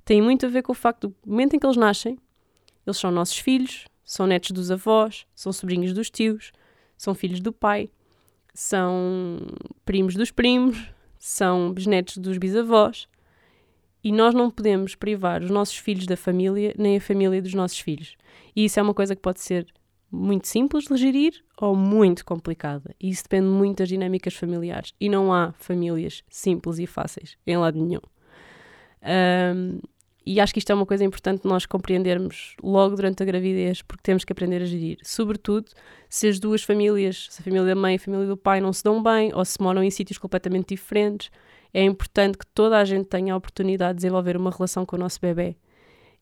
Tem 0.05 0.21
muito 0.21 0.45
a 0.45 0.49
ver 0.49 0.61
com 0.61 0.71
o 0.71 0.75
facto 0.75 1.09
do 1.09 1.15
momento 1.25 1.57
em 1.57 1.59
que 1.59 1.65
eles 1.65 1.75
nascem, 1.75 2.17
eles 2.85 2.97
são 2.97 3.11
nossos 3.11 3.37
filhos, 3.37 3.85
são 4.03 4.25
netos 4.25 4.51
dos 4.51 4.71
avós, 4.71 5.25
são 5.35 5.53
sobrinhos 5.53 5.93
dos 5.93 6.09
tios, 6.09 6.51
são 6.97 7.13
filhos 7.13 7.39
do 7.39 7.53
pai, 7.53 7.89
são 8.53 9.39
primos 9.85 10.15
dos 10.15 10.31
primos, 10.31 10.91
são 11.17 11.71
bisnetos 11.71 12.17
dos 12.17 12.37
bisavós. 12.37 13.07
E 14.03 14.11
nós 14.11 14.33
não 14.33 14.49
podemos 14.49 14.95
privar 14.95 15.43
os 15.43 15.49
nossos 15.49 15.77
filhos 15.77 16.05
da 16.05 16.15
família, 16.15 16.73
nem 16.77 16.97
a 16.97 17.01
família 17.01 17.41
dos 17.41 17.53
nossos 17.53 17.79
filhos. 17.79 18.15
E 18.55 18.65
isso 18.65 18.79
é 18.79 18.83
uma 18.83 18.93
coisa 18.93 19.15
que 19.15 19.21
pode 19.21 19.41
ser 19.41 19.67
muito 20.11 20.47
simples 20.47 20.85
de 20.85 20.97
gerir 20.97 21.33
ou 21.57 21.75
muito 21.75 22.25
complicada. 22.25 22.95
E 22.99 23.09
isso 23.09 23.23
depende 23.23 23.47
muito 23.47 23.79
das 23.79 23.89
dinâmicas 23.89 24.33
familiares. 24.33 24.93
E 24.99 25.09
não 25.09 25.33
há 25.33 25.53
famílias 25.53 26.23
simples 26.29 26.79
e 26.79 26.87
fáceis 26.87 27.37
em 27.45 27.57
lado 27.57 27.77
nenhum. 27.77 28.01
Um, 29.03 29.79
e 30.31 30.39
acho 30.39 30.53
que 30.53 30.59
isto 30.59 30.71
é 30.71 30.75
uma 30.75 30.85
coisa 30.85 31.03
importante 31.03 31.41
nós 31.43 31.65
compreendermos 31.65 32.53
logo 32.61 32.95
durante 32.95 33.23
a 33.23 33.25
gravidez, 33.25 33.81
porque 33.81 34.03
temos 34.03 34.23
que 34.23 34.31
aprender 34.31 34.61
a 34.61 34.65
gerir. 34.65 34.99
Sobretudo 35.01 35.71
se 36.07 36.27
as 36.27 36.37
duas 36.39 36.61
famílias, 36.61 37.29
se 37.31 37.41
a 37.41 37.43
família 37.43 37.65
da 37.65 37.73
mãe 37.73 37.93
e 37.93 37.97
a 37.97 37.99
família 37.99 38.27
do 38.27 38.37
pai 38.37 38.61
não 38.61 38.71
se 38.71 38.83
dão 38.83 39.01
bem 39.01 39.33
ou 39.33 39.43
se 39.43 39.59
moram 39.59 39.83
em 39.83 39.89
sítios 39.89 40.19
completamente 40.19 40.75
diferentes, 40.75 41.31
é 41.73 41.83
importante 41.83 42.37
que 42.37 42.45
toda 42.45 42.77
a 42.77 42.85
gente 42.85 43.05
tenha 43.05 43.33
a 43.33 43.37
oportunidade 43.37 43.93
de 43.93 44.01
desenvolver 44.01 44.37
uma 44.37 44.51
relação 44.51 44.85
com 44.85 44.95
o 44.97 44.99
nosso 44.99 45.19
bebê. 45.19 45.55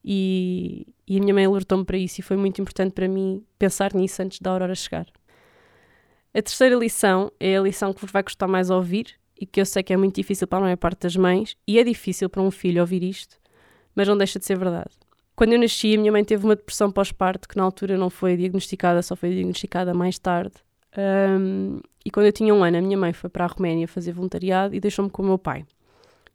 E, 0.02 0.86
e 1.06 1.18
a 1.18 1.20
minha 1.20 1.34
mãe 1.34 1.44
alertou-me 1.44 1.84
para 1.84 1.98
isso 1.98 2.18
e 2.18 2.22
foi 2.22 2.38
muito 2.38 2.62
importante 2.62 2.94
para 2.94 3.06
mim 3.06 3.44
pensar 3.58 3.92
nisso 3.92 4.22
antes 4.22 4.40
da 4.40 4.50
Aurora 4.52 4.74
chegar. 4.74 5.06
A 6.32 6.40
terceira 6.40 6.76
lição 6.76 7.30
é 7.38 7.58
a 7.58 7.60
lição 7.60 7.92
que 7.92 8.00
vos 8.00 8.10
vai 8.10 8.22
custar 8.22 8.48
mais 8.48 8.70
ouvir 8.70 9.16
e 9.38 9.44
que 9.44 9.60
eu 9.60 9.66
sei 9.66 9.82
que 9.82 9.92
é 9.92 9.98
muito 9.98 10.14
difícil 10.14 10.48
para 10.48 10.60
a 10.60 10.62
maior 10.62 10.78
parte 10.78 11.02
das 11.02 11.14
mães 11.14 11.58
e 11.66 11.78
é 11.78 11.84
difícil 11.84 12.30
para 12.30 12.40
um 12.40 12.50
filho 12.50 12.80
ouvir 12.80 13.02
isto, 13.02 13.37
mas 13.98 14.06
não 14.06 14.16
deixa 14.16 14.38
de 14.38 14.44
ser 14.44 14.56
verdade. 14.56 14.90
Quando 15.34 15.54
eu 15.54 15.58
nasci, 15.58 15.96
a 15.96 15.98
minha 15.98 16.12
mãe 16.12 16.22
teve 16.22 16.44
uma 16.44 16.54
depressão 16.54 16.88
pós-parto 16.88 17.48
que 17.48 17.56
na 17.56 17.64
altura 17.64 17.98
não 17.98 18.08
foi 18.08 18.36
diagnosticada, 18.36 19.02
só 19.02 19.16
foi 19.16 19.30
diagnosticada 19.30 19.92
mais 19.92 20.20
tarde. 20.20 20.54
Um, 20.96 21.80
e 22.04 22.10
quando 22.12 22.26
eu 22.26 22.32
tinha 22.32 22.54
um 22.54 22.62
ano, 22.62 22.78
a 22.78 22.80
minha 22.80 22.96
mãe 22.96 23.12
foi 23.12 23.28
para 23.28 23.44
a 23.44 23.48
Roménia 23.48 23.88
fazer 23.88 24.12
voluntariado 24.12 24.72
e 24.72 24.78
deixou-me 24.78 25.10
com 25.10 25.20
o 25.20 25.26
meu 25.26 25.36
pai. 25.36 25.66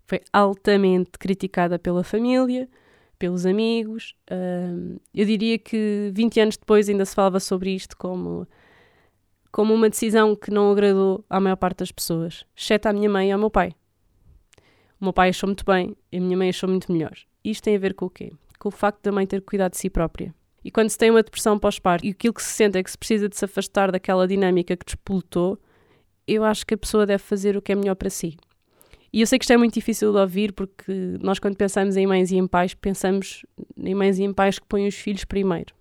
Foi 0.06 0.20
altamente 0.34 1.12
criticada 1.18 1.80
pela 1.80 2.04
família, 2.04 2.68
pelos 3.18 3.46
amigos. 3.46 4.14
Um, 4.30 4.98
eu 5.14 5.26
diria 5.26 5.58
que 5.58 6.12
20 6.14 6.40
anos 6.42 6.58
depois 6.58 6.90
ainda 6.90 7.06
se 7.06 7.16
falava 7.16 7.40
sobre 7.40 7.74
isto 7.74 7.96
como, 7.96 8.46
como 9.54 9.74
uma 9.74 9.90
decisão 9.90 10.36
que 10.36 10.52
não 10.52 10.70
agradou 10.70 11.24
à 11.30 11.40
maior 11.40 11.56
parte 11.56 11.78
das 11.78 11.94
pessoas, 11.94 12.46
exceto 12.58 12.90
à 12.90 12.94
minha 12.94 13.10
mãe 13.10 13.30
e 13.30 13.32
ao 13.32 13.40
meu 13.40 13.50
pai. 13.50 13.72
O 15.00 15.06
meu 15.06 15.14
pai 15.14 15.30
achou 15.30 15.48
muito 15.48 15.64
bem 15.64 15.96
e 16.12 16.18
a 16.18 16.22
minha 16.22 16.36
mãe 16.36 16.50
achou 16.50 16.68
muito 16.68 16.92
melhor. 16.92 17.14
Isto 17.44 17.64
tem 17.64 17.76
a 17.76 17.80
ver 17.80 17.94
com 17.94 18.06
o 18.06 18.10
quê? 18.10 18.32
Com 18.60 18.70
o 18.70 18.72
facto 18.72 19.02
da 19.04 19.12
mãe 19.12 19.28
ter 19.28 19.42
cuidado 19.42 19.72
de 19.72 19.78
si 19.78 19.90
própria. 19.90 20.34
E 20.64 20.72
quando 20.72 20.90
se 20.90 20.98
tem 20.98 21.10
uma 21.10 21.22
depressão 21.22 21.60
pós-parto 21.60 22.06
e 22.06 22.12
aquilo 22.12 22.34
que 22.34 22.42
se 22.42 22.54
sente 22.54 22.78
é 22.78 22.84
que 22.84 22.90
se 22.90 22.98
precisa 22.98 23.28
de 23.28 23.36
se 23.36 23.44
afastar 23.44 23.92
daquela 23.92 24.28
dinâmica 24.28 24.78
que 24.78 24.86
despoletou, 24.86 25.60
eu 26.26 26.44
acho 26.44 26.66
que 26.66 26.74
a 26.74 26.78
pessoa 26.78 27.06
deve 27.06 27.22
fazer 27.22 27.58
o 27.58 27.62
que 27.62 27.74
é 27.74 27.76
melhor 27.76 27.96
para 27.96 28.10
si. 28.10 28.38
E 29.12 29.22
eu 29.22 29.28
sei 29.28 29.38
que 29.38 29.44
isto 29.44 29.54
é 29.54 29.58
muito 29.58 29.74
difícil 29.74 30.12
de 30.12 30.18
ouvir 30.18 30.54
porque 30.54 31.18
nós, 31.22 31.38
quando 31.38 31.56
pensamos 31.56 31.98
em 31.98 32.08
mães 32.08 32.32
e 32.32 32.38
em 32.38 32.48
pais, 32.48 32.74
pensamos 32.74 33.46
em 33.78 33.94
mães 33.94 34.18
e 34.18 34.24
em 34.24 34.34
pais 34.34 34.58
que 34.58 34.66
põem 34.66 34.88
os 34.88 34.96
filhos 34.96 35.26
primeiro. 35.26 35.76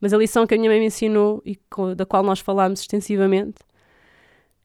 Mas 0.00 0.12
a 0.12 0.18
lição 0.18 0.46
que 0.46 0.54
a 0.54 0.58
minha 0.58 0.70
mãe 0.70 0.78
me 0.78 0.86
ensinou 0.86 1.42
e 1.44 1.58
da 1.96 2.04
qual 2.04 2.22
nós 2.22 2.40
falámos 2.40 2.80
extensivamente 2.80 3.62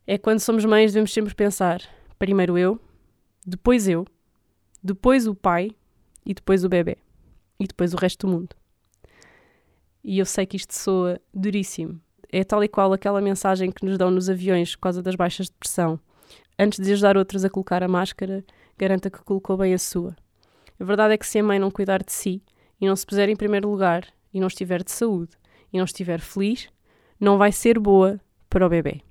é 0.06 0.18
que 0.18 0.24
quando 0.24 0.40
somos 0.40 0.66
mães 0.66 0.94
devemos 0.94 1.14
sempre 1.14 1.34
pensar 1.34 1.82
primeiro 2.20 2.58
eu, 2.58 2.80
depois 3.46 3.88
eu, 3.88 4.06
depois 4.84 5.28
o 5.28 5.36
pai 5.36 5.72
e 6.28 6.34
depois 6.34 6.66
o 6.66 6.70
bebê 6.70 6.98
e 7.58 7.66
depois 7.66 7.94
o 7.94 7.98
resto 7.98 8.28
do 8.28 8.34
mundo. 8.34 8.56
E 10.04 10.20
eu 10.20 10.26
sei 10.26 10.46
que 10.46 10.58
isto 10.58 10.76
soa 10.76 11.20
duríssimo. 11.34 12.00
É 12.30 12.44
tal 12.44 12.64
e 12.64 12.68
qual 12.68 12.92
aquela 12.92 13.22
mensagem 13.22 13.72
que 13.72 13.86
nos 13.86 13.98
dão 13.98 14.12
nos 14.12 14.30
aviões 14.30 14.76
por 14.76 14.82
causa 14.82 15.02
das 15.02 15.16
baixas 15.16 15.48
de 15.48 15.54
pressão. 15.54 16.00
Antes 16.60 16.84
de 16.84 16.92
ajudar 16.92 17.18
outros 17.18 17.46
a 17.46 17.50
colocar 17.50 17.82
a 17.82 17.88
máscara, 17.88 18.44
garanta 18.78 19.10
que 19.10 19.24
colocou 19.24 19.56
bem 19.58 19.74
a 19.74 19.78
sua. 19.78 20.16
A 20.80 20.84
verdade 20.84 21.14
é 21.14 21.18
que 21.18 21.26
se 21.26 21.40
a 21.40 21.44
mãe 21.44 21.58
não 21.58 21.72
cuidar 21.72 22.04
de 22.04 22.12
si 22.12 22.44
e 22.80 22.86
não 22.86 22.96
se 22.96 23.06
puser 23.06 23.30
em 23.30 23.36
primeiro 23.36 23.70
lugar 23.70 24.06
e 24.34 24.40
não 24.40 24.48
estiver 24.48 24.84
de 24.84 24.92
saúde 24.92 25.32
e 25.72 25.78
não 25.78 25.86
estiver 25.86 26.20
feliz, 26.20 26.68
não 27.20 27.38
vai 27.38 27.52
ser 27.52 27.80
boa 27.80 28.20
para 28.50 28.66
o 28.66 28.70
bebê. 28.70 29.02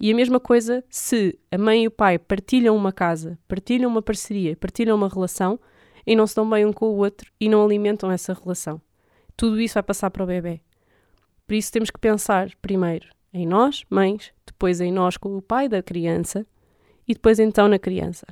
E 0.00 0.10
a 0.10 0.14
mesma 0.14 0.38
coisa 0.38 0.84
se 0.88 1.38
a 1.50 1.58
mãe 1.58 1.84
e 1.84 1.88
o 1.88 1.90
pai 1.90 2.18
partilham 2.18 2.76
uma 2.76 2.92
casa, 2.92 3.38
partilham 3.48 3.90
uma 3.90 4.02
parceria, 4.02 4.56
partilham 4.56 4.96
uma 4.96 5.08
relação 5.08 5.58
e 6.06 6.14
não 6.14 6.26
se 6.26 6.36
dão 6.36 6.48
bem 6.48 6.64
um 6.64 6.72
com 6.72 6.86
o 6.86 6.96
outro 6.96 7.30
e 7.40 7.48
não 7.48 7.64
alimentam 7.64 8.10
essa 8.10 8.34
relação 8.34 8.80
tudo 9.36 9.60
isso 9.60 9.74
vai 9.74 9.82
passar 9.82 10.10
para 10.10 10.22
o 10.22 10.26
bebê. 10.26 10.60
Por 11.46 11.54
isso 11.54 11.72
temos 11.72 11.90
que 11.90 11.98
pensar 11.98 12.50
primeiro 12.62 13.08
em 13.32 13.46
nós, 13.46 13.84
mães, 13.90 14.32
depois 14.46 14.80
em 14.80 14.92
nós 14.92 15.16
com 15.16 15.36
o 15.36 15.42
pai 15.42 15.68
da 15.68 15.82
criança 15.82 16.46
e 17.06 17.14
depois 17.14 17.38
então 17.38 17.68
na 17.68 17.78
criança. 17.78 18.26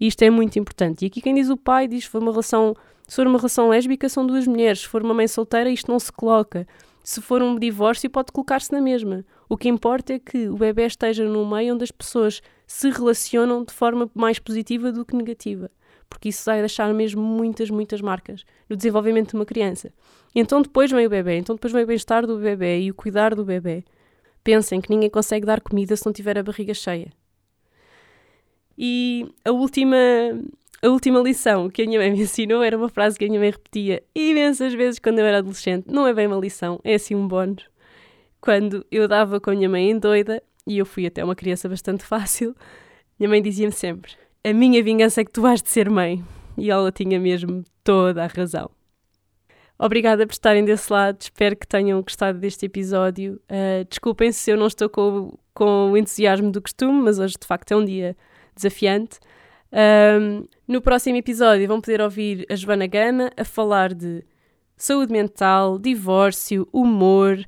Isto 0.00 0.22
é 0.22 0.30
muito 0.30 0.58
importante. 0.58 1.04
E 1.04 1.06
aqui 1.06 1.20
quem 1.20 1.34
diz 1.34 1.50
o 1.50 1.56
pai 1.56 1.88
diz 1.88 2.04
foi 2.04 2.20
uma 2.20 2.30
relação, 2.30 2.74
se 3.06 3.16
for 3.16 3.26
uma 3.26 3.38
relação 3.38 3.68
lésbica 3.68 4.08
são 4.08 4.26
duas 4.26 4.46
mulheres, 4.46 4.80
se 4.80 4.88
for 4.88 5.02
uma 5.02 5.14
mãe 5.14 5.28
solteira 5.28 5.70
isto 5.70 5.90
não 5.90 5.98
se 5.98 6.12
coloca. 6.12 6.66
Se 7.02 7.20
for 7.20 7.42
um 7.42 7.58
divórcio 7.58 8.08
pode 8.08 8.32
colocar-se 8.32 8.72
na 8.72 8.80
mesma. 8.80 9.24
O 9.46 9.58
que 9.58 9.68
importa 9.68 10.14
é 10.14 10.18
que 10.18 10.48
o 10.48 10.56
bebê 10.56 10.86
esteja 10.86 11.24
num 11.24 11.46
meio 11.46 11.74
onde 11.74 11.84
as 11.84 11.90
pessoas 11.90 12.40
se 12.66 12.88
relacionam 12.88 13.62
de 13.62 13.74
forma 13.74 14.10
mais 14.14 14.38
positiva 14.38 14.90
do 14.90 15.04
que 15.04 15.14
negativa. 15.14 15.70
Porque 16.14 16.28
isso 16.28 16.44
vai 16.44 16.60
deixar 16.60 16.94
mesmo 16.94 17.20
muitas, 17.20 17.68
muitas 17.70 18.00
marcas 18.00 18.44
no 18.70 18.76
desenvolvimento 18.76 19.30
de 19.30 19.34
uma 19.34 19.44
criança. 19.44 19.92
E 20.32 20.38
então 20.38 20.62
depois 20.62 20.88
vem 20.92 21.06
o 21.06 21.10
bebê, 21.10 21.38
então 21.38 21.56
depois 21.56 21.72
vem 21.72 21.82
o 21.82 21.86
bem-estar 21.86 22.24
do 22.24 22.38
bebê 22.38 22.82
e 22.82 22.90
o 22.90 22.94
cuidar 22.94 23.34
do 23.34 23.44
bebê. 23.44 23.84
Pensem 24.44 24.80
que 24.80 24.90
ninguém 24.90 25.10
consegue 25.10 25.44
dar 25.44 25.60
comida 25.60 25.96
se 25.96 26.06
não 26.06 26.12
tiver 26.12 26.38
a 26.38 26.42
barriga 26.42 26.72
cheia. 26.72 27.12
E 28.78 29.26
a 29.44 29.50
última, 29.50 29.96
a 30.80 30.88
última 30.88 31.18
lição 31.18 31.68
que 31.68 31.82
a 31.82 31.84
minha 31.84 31.98
mãe 31.98 32.12
me 32.12 32.20
ensinou 32.20 32.62
era 32.62 32.76
uma 32.78 32.88
frase 32.88 33.18
que 33.18 33.24
a 33.24 33.28
minha 33.28 33.40
mãe 33.40 33.50
repetia 33.50 34.00
imensas 34.14 34.72
vezes 34.72 35.00
quando 35.00 35.18
eu 35.18 35.26
era 35.26 35.38
adolescente. 35.38 35.86
Não 35.88 36.06
é 36.06 36.14
bem 36.14 36.28
uma 36.28 36.36
lição, 36.38 36.80
é 36.84 36.94
assim 36.94 37.16
um 37.16 37.26
bónus. 37.26 37.68
Quando 38.40 38.86
eu 38.88 39.08
dava 39.08 39.40
com 39.40 39.50
a 39.50 39.54
minha 39.54 39.68
mãe 39.68 39.90
em 39.90 39.98
doida, 39.98 40.40
e 40.64 40.78
eu 40.78 40.86
fui 40.86 41.06
até 41.06 41.24
uma 41.24 41.34
criança 41.34 41.68
bastante 41.68 42.04
fácil, 42.04 42.54
minha 43.18 43.28
mãe 43.28 43.42
dizia-me 43.42 43.72
sempre: 43.72 44.12
A 44.46 44.52
minha 44.52 44.82
vingança 44.82 45.22
é 45.22 45.24
que 45.24 45.30
tu 45.30 45.46
has 45.46 45.62
de 45.62 45.70
ser 45.70 45.88
mãe. 45.88 46.22
E 46.58 46.70
ela 46.70 46.92
tinha 46.92 47.18
mesmo 47.18 47.64
toda 47.82 48.22
a 48.22 48.26
razão. 48.26 48.70
Obrigada 49.78 50.26
por 50.26 50.32
estarem 50.34 50.64
desse 50.64 50.92
lado, 50.92 51.20
espero 51.20 51.56
que 51.56 51.66
tenham 51.66 52.00
gostado 52.02 52.38
deste 52.38 52.66
episódio. 52.66 53.40
Uh, 53.44 53.84
desculpem 53.88 54.30
se 54.30 54.50
eu 54.50 54.56
não 54.58 54.66
estou 54.66 54.88
com, 54.90 55.36
com 55.54 55.92
o 55.92 55.96
entusiasmo 55.96 56.52
do 56.52 56.60
costume, 56.60 57.02
mas 57.02 57.18
hoje 57.18 57.36
de 57.40 57.46
facto 57.46 57.72
é 57.72 57.76
um 57.76 57.84
dia 57.86 58.14
desafiante. 58.54 59.18
Um, 59.72 60.46
no 60.68 60.82
próximo 60.82 61.16
episódio 61.16 61.66
vão 61.66 61.80
poder 61.80 62.02
ouvir 62.02 62.46
a 62.50 62.54
Joana 62.54 62.86
Gana 62.86 63.32
a 63.36 63.44
falar 63.44 63.94
de 63.94 64.22
saúde 64.76 65.10
mental, 65.10 65.78
divórcio, 65.78 66.68
humor, 66.70 67.38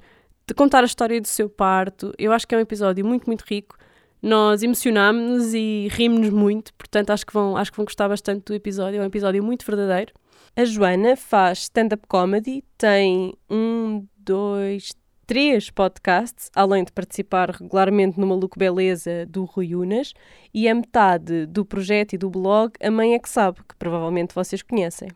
de 0.46 0.54
contar 0.54 0.82
a 0.82 0.86
história 0.86 1.20
do 1.20 1.28
seu 1.28 1.48
parto. 1.48 2.12
Eu 2.18 2.32
acho 2.32 2.48
que 2.48 2.54
é 2.54 2.58
um 2.58 2.62
episódio 2.62 3.04
muito, 3.04 3.26
muito 3.26 3.42
rico. 3.42 3.76
Nós 4.22 4.62
emocionámos-nos 4.62 5.54
e 5.54 5.88
rimos-nos 5.90 6.30
muito, 6.30 6.72
portanto 6.74 7.10
acho 7.10 7.26
que, 7.26 7.32
vão, 7.32 7.56
acho 7.56 7.70
que 7.70 7.76
vão 7.76 7.84
gostar 7.84 8.08
bastante 8.08 8.44
do 8.44 8.54
episódio. 8.54 8.98
É 8.98 9.02
um 9.02 9.06
episódio 9.06 9.42
muito 9.42 9.64
verdadeiro. 9.64 10.12
A 10.56 10.64
Joana 10.64 11.16
faz 11.16 11.64
stand-up 11.64 12.06
comedy, 12.08 12.64
tem 12.78 13.34
um, 13.48 14.06
dois, 14.16 14.92
três 15.26 15.70
podcasts, 15.70 16.50
além 16.54 16.82
de 16.82 16.92
participar 16.92 17.50
regularmente 17.50 18.18
no 18.18 18.26
Maluco 18.26 18.58
Beleza 18.58 19.26
do 19.26 19.44
Rui 19.44 19.74
Unas, 19.74 20.14
e 20.54 20.68
a 20.68 20.74
metade 20.74 21.44
do 21.46 21.64
projeto 21.64 22.14
e 22.14 22.18
do 22.18 22.30
blog 22.30 22.72
A 22.80 22.90
Mãe 22.90 23.14
é 23.14 23.18
que 23.18 23.28
Sabe, 23.28 23.58
que 23.68 23.76
provavelmente 23.76 24.34
vocês 24.34 24.62
conhecem. 24.62 25.08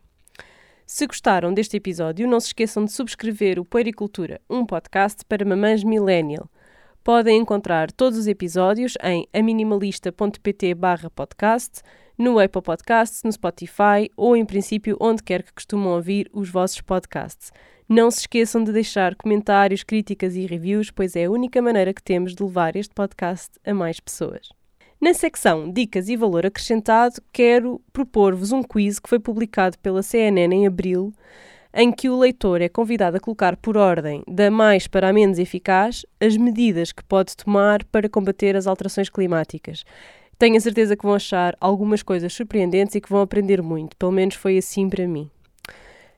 Se 0.85 1.07
gostaram 1.07 1.55
deste 1.55 1.77
episódio, 1.77 2.29
não 2.29 2.41
se 2.41 2.49
esqueçam 2.49 2.85
de 2.85 2.93
subscrever 2.93 3.61
o 3.61 3.65
Poericultura, 3.65 4.41
um 4.51 4.67
podcast 4.67 5.25
para 5.25 5.45
mamães 5.45 5.85
millennial. 5.85 6.51
Podem 7.03 7.39
encontrar 7.39 7.91
todos 7.91 8.19
os 8.19 8.27
episódios 8.27 8.95
em 9.03 9.27
aminimalista.pt 9.33 10.75
podcast, 11.15 11.81
no 12.19 12.39
Apple 12.39 12.61
Podcasts, 12.61 13.23
no 13.25 13.33
Spotify 13.33 14.11
ou, 14.15 14.37
em 14.37 14.45
princípio, 14.45 14.99
onde 15.01 15.23
quer 15.23 15.43
que 15.43 15.55
costumam 15.55 15.95
ouvir 15.95 16.29
os 16.31 16.51
vossos 16.51 16.83
podcasts. 16.83 17.51
Não 17.89 18.11
se 18.11 18.21
esqueçam 18.21 18.63
de 18.63 18.71
deixar 18.71 19.15
comentários, 19.15 19.83
críticas 19.83 20.37
e 20.37 20.45
reviews, 20.45 20.91
pois 20.91 21.17
é 21.17 21.25
a 21.25 21.31
única 21.31 21.63
maneira 21.63 21.95
que 21.95 22.03
temos 22.03 22.35
de 22.35 22.43
levar 22.43 22.77
este 22.77 22.95
podcast 22.95 23.59
a 23.65 23.73
mais 23.73 23.99
pessoas. 23.99 24.51
Na 25.01 25.15
secção 25.15 25.73
Dicas 25.73 26.11
e 26.11 26.17
Valor 26.19 26.45
Acrescentado, 26.45 27.23
quero 27.33 27.81
propor-vos 27.91 28.53
um 28.53 28.63
quiz 28.63 29.01
que 29.01 29.09
foi 29.09 29.19
publicado 29.19 29.79
pela 29.79 30.03
CNN 30.03 30.55
em 30.55 30.67
abril, 30.67 31.15
em 31.73 31.93
que 31.93 32.09
o 32.09 32.19
leitor 32.19 32.61
é 32.61 32.69
convidado 32.69 33.17
a 33.17 33.21
colocar 33.21 33.57
por 33.57 33.77
ordem 33.77 34.23
da 34.27 34.51
mais 34.51 34.87
para 34.87 35.09
a 35.09 35.13
menos 35.13 35.39
eficaz 35.39 36.05
as 36.21 36.37
medidas 36.37 36.93
que 36.93 37.05
pode 37.05 37.37
tomar 37.37 37.85
para 37.85 38.09
combater 38.09 38.57
as 38.57 38.67
alterações 38.67 39.09
climáticas. 39.09 39.85
Tenho 40.39 40.57
a 40.57 40.61
certeza 40.61 40.97
que 40.97 41.05
vão 41.05 41.15
achar 41.15 41.57
algumas 41.61 42.03
coisas 42.03 42.33
surpreendentes 42.33 42.95
e 42.95 43.01
que 43.01 43.11
vão 43.11 43.21
aprender 43.21 43.63
muito, 43.63 43.97
pelo 43.97 44.13
menos 44.13 44.35
foi 44.35 44.57
assim 44.57 44.89
para 44.89 45.07
mim. 45.07 45.31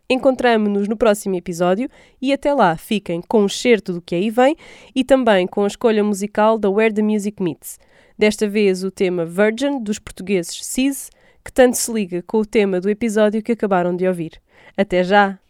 Encontramos-nos 0.09 0.89
no 0.89 0.97
próximo 0.97 1.35
episódio 1.35 1.89
e 2.21 2.33
até 2.33 2.53
lá 2.53 2.77
fiquem 2.77 3.23
com 3.27 3.45
o 3.45 3.49
certo 3.49 3.95
do 3.95 4.03
que 4.03 4.15
aí 4.15 4.31
vem 4.31 4.57
e 4.95 5.03
também 5.03 5.47
com 5.47 5.65
a 5.65 5.67
escolha 5.67 6.05
musical 6.05 6.59
da 6.59 6.71
Where 6.71 6.93
the 6.93 7.03
Music 7.03 7.43
Meets. 7.43 7.81
Desta 8.19 8.47
vez 8.47 8.85
o 8.85 8.91
tema 8.91 9.25
Virgin 9.25 9.83
dos 9.83 9.99
portugueses 9.99 10.65
Cis, 10.65 11.11
que 11.45 11.53
tanto 11.53 11.77
se 11.77 11.93
liga 11.93 12.23
com 12.23 12.39
o 12.39 12.47
tema 12.47 12.81
do 12.81 12.91
episódio 12.91 13.43
que 13.43 13.53
acabaram 13.53 13.97
de 13.97 14.07
ouvir. 14.07 14.41
Até 14.77 15.03
já! 15.03 15.42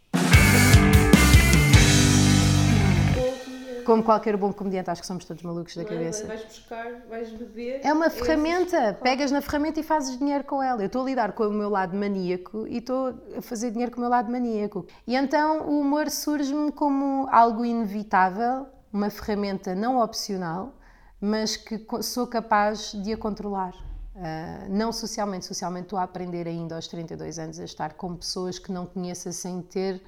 Como 3.85 4.03
qualquer 4.03 4.37
bom 4.37 4.51
comediante, 4.53 4.89
acho 4.89 5.01
que 5.01 5.07
somos 5.07 5.25
todos 5.25 5.43
malucos 5.43 5.75
da 5.75 5.83
cabeça. 5.83 6.25
Vais 6.25 6.43
buscar, 6.43 6.91
vais 7.09 7.29
beber. 7.31 7.81
É 7.83 7.91
uma 7.91 8.09
ferramenta. 8.09 8.97
Pegas 9.01 9.31
na 9.31 9.41
ferramenta 9.41 9.79
e 9.79 9.83
fazes 9.83 10.17
dinheiro 10.17 10.43
com 10.43 10.61
ela. 10.61 10.81
Eu 10.81 10.87
estou 10.87 11.01
a 11.01 11.05
lidar 11.05 11.33
com 11.33 11.43
o 11.47 11.51
meu 11.51 11.69
lado 11.69 11.95
maníaco 11.95 12.67
e 12.67 12.77
estou 12.77 13.13
a 13.37 13.41
fazer 13.41 13.71
dinheiro 13.71 13.91
com 13.91 13.97
o 13.97 14.01
meu 14.01 14.09
lado 14.09 14.31
maníaco. 14.31 14.85
E 15.05 15.15
então 15.15 15.67
o 15.67 15.79
humor 15.79 16.09
surge-me 16.09 16.71
como 16.71 17.27
algo 17.31 17.65
inevitável, 17.65 18.67
uma 18.91 19.09
ferramenta 19.09 19.75
não 19.75 19.99
opcional, 19.99 20.73
mas 21.19 21.57
que 21.57 21.85
sou 22.01 22.27
capaz 22.27 22.91
de 22.91 23.13
a 23.13 23.17
controlar. 23.17 23.73
Uh, 24.15 24.69
não 24.69 24.91
socialmente, 24.91 25.45
socialmente 25.45 25.85
estou 25.85 25.97
a 25.97 26.03
aprender 26.03 26.47
ainda 26.47 26.75
aos 26.75 26.87
32 26.87 27.39
anos 27.39 27.59
a 27.59 27.63
estar 27.63 27.93
com 27.93 28.15
pessoas 28.15 28.59
que 28.59 28.71
não 28.71 28.85
conheço 28.85 29.31
sem 29.33 29.61
ter 29.61 29.99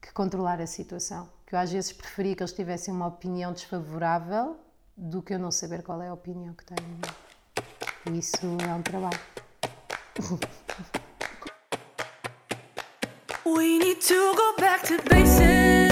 que 0.00 0.12
controlar 0.12 0.60
a 0.60 0.66
situação 0.66 1.35
que 1.46 1.54
eu 1.54 1.58
às 1.58 1.70
vezes 1.70 1.92
preferia 1.92 2.34
que 2.34 2.42
eles 2.42 2.52
tivessem 2.52 2.92
uma 2.92 3.06
opinião 3.06 3.52
desfavorável 3.52 4.56
do 4.96 5.22
que 5.22 5.34
eu 5.34 5.38
não 5.38 5.50
saber 5.50 5.82
qual 5.82 6.02
é 6.02 6.08
a 6.08 6.14
opinião 6.14 6.54
que 6.54 6.64
tenho. 6.64 7.00
E 8.10 8.18
isso 8.18 8.46
é 8.68 8.74
um 8.74 8.82
trabalho. 8.82 9.20
We 13.44 13.78
need 13.78 14.00
to 14.08 14.34
go 14.34 14.56
back 14.58 14.86
to 14.88 14.96
basics. 15.08 15.85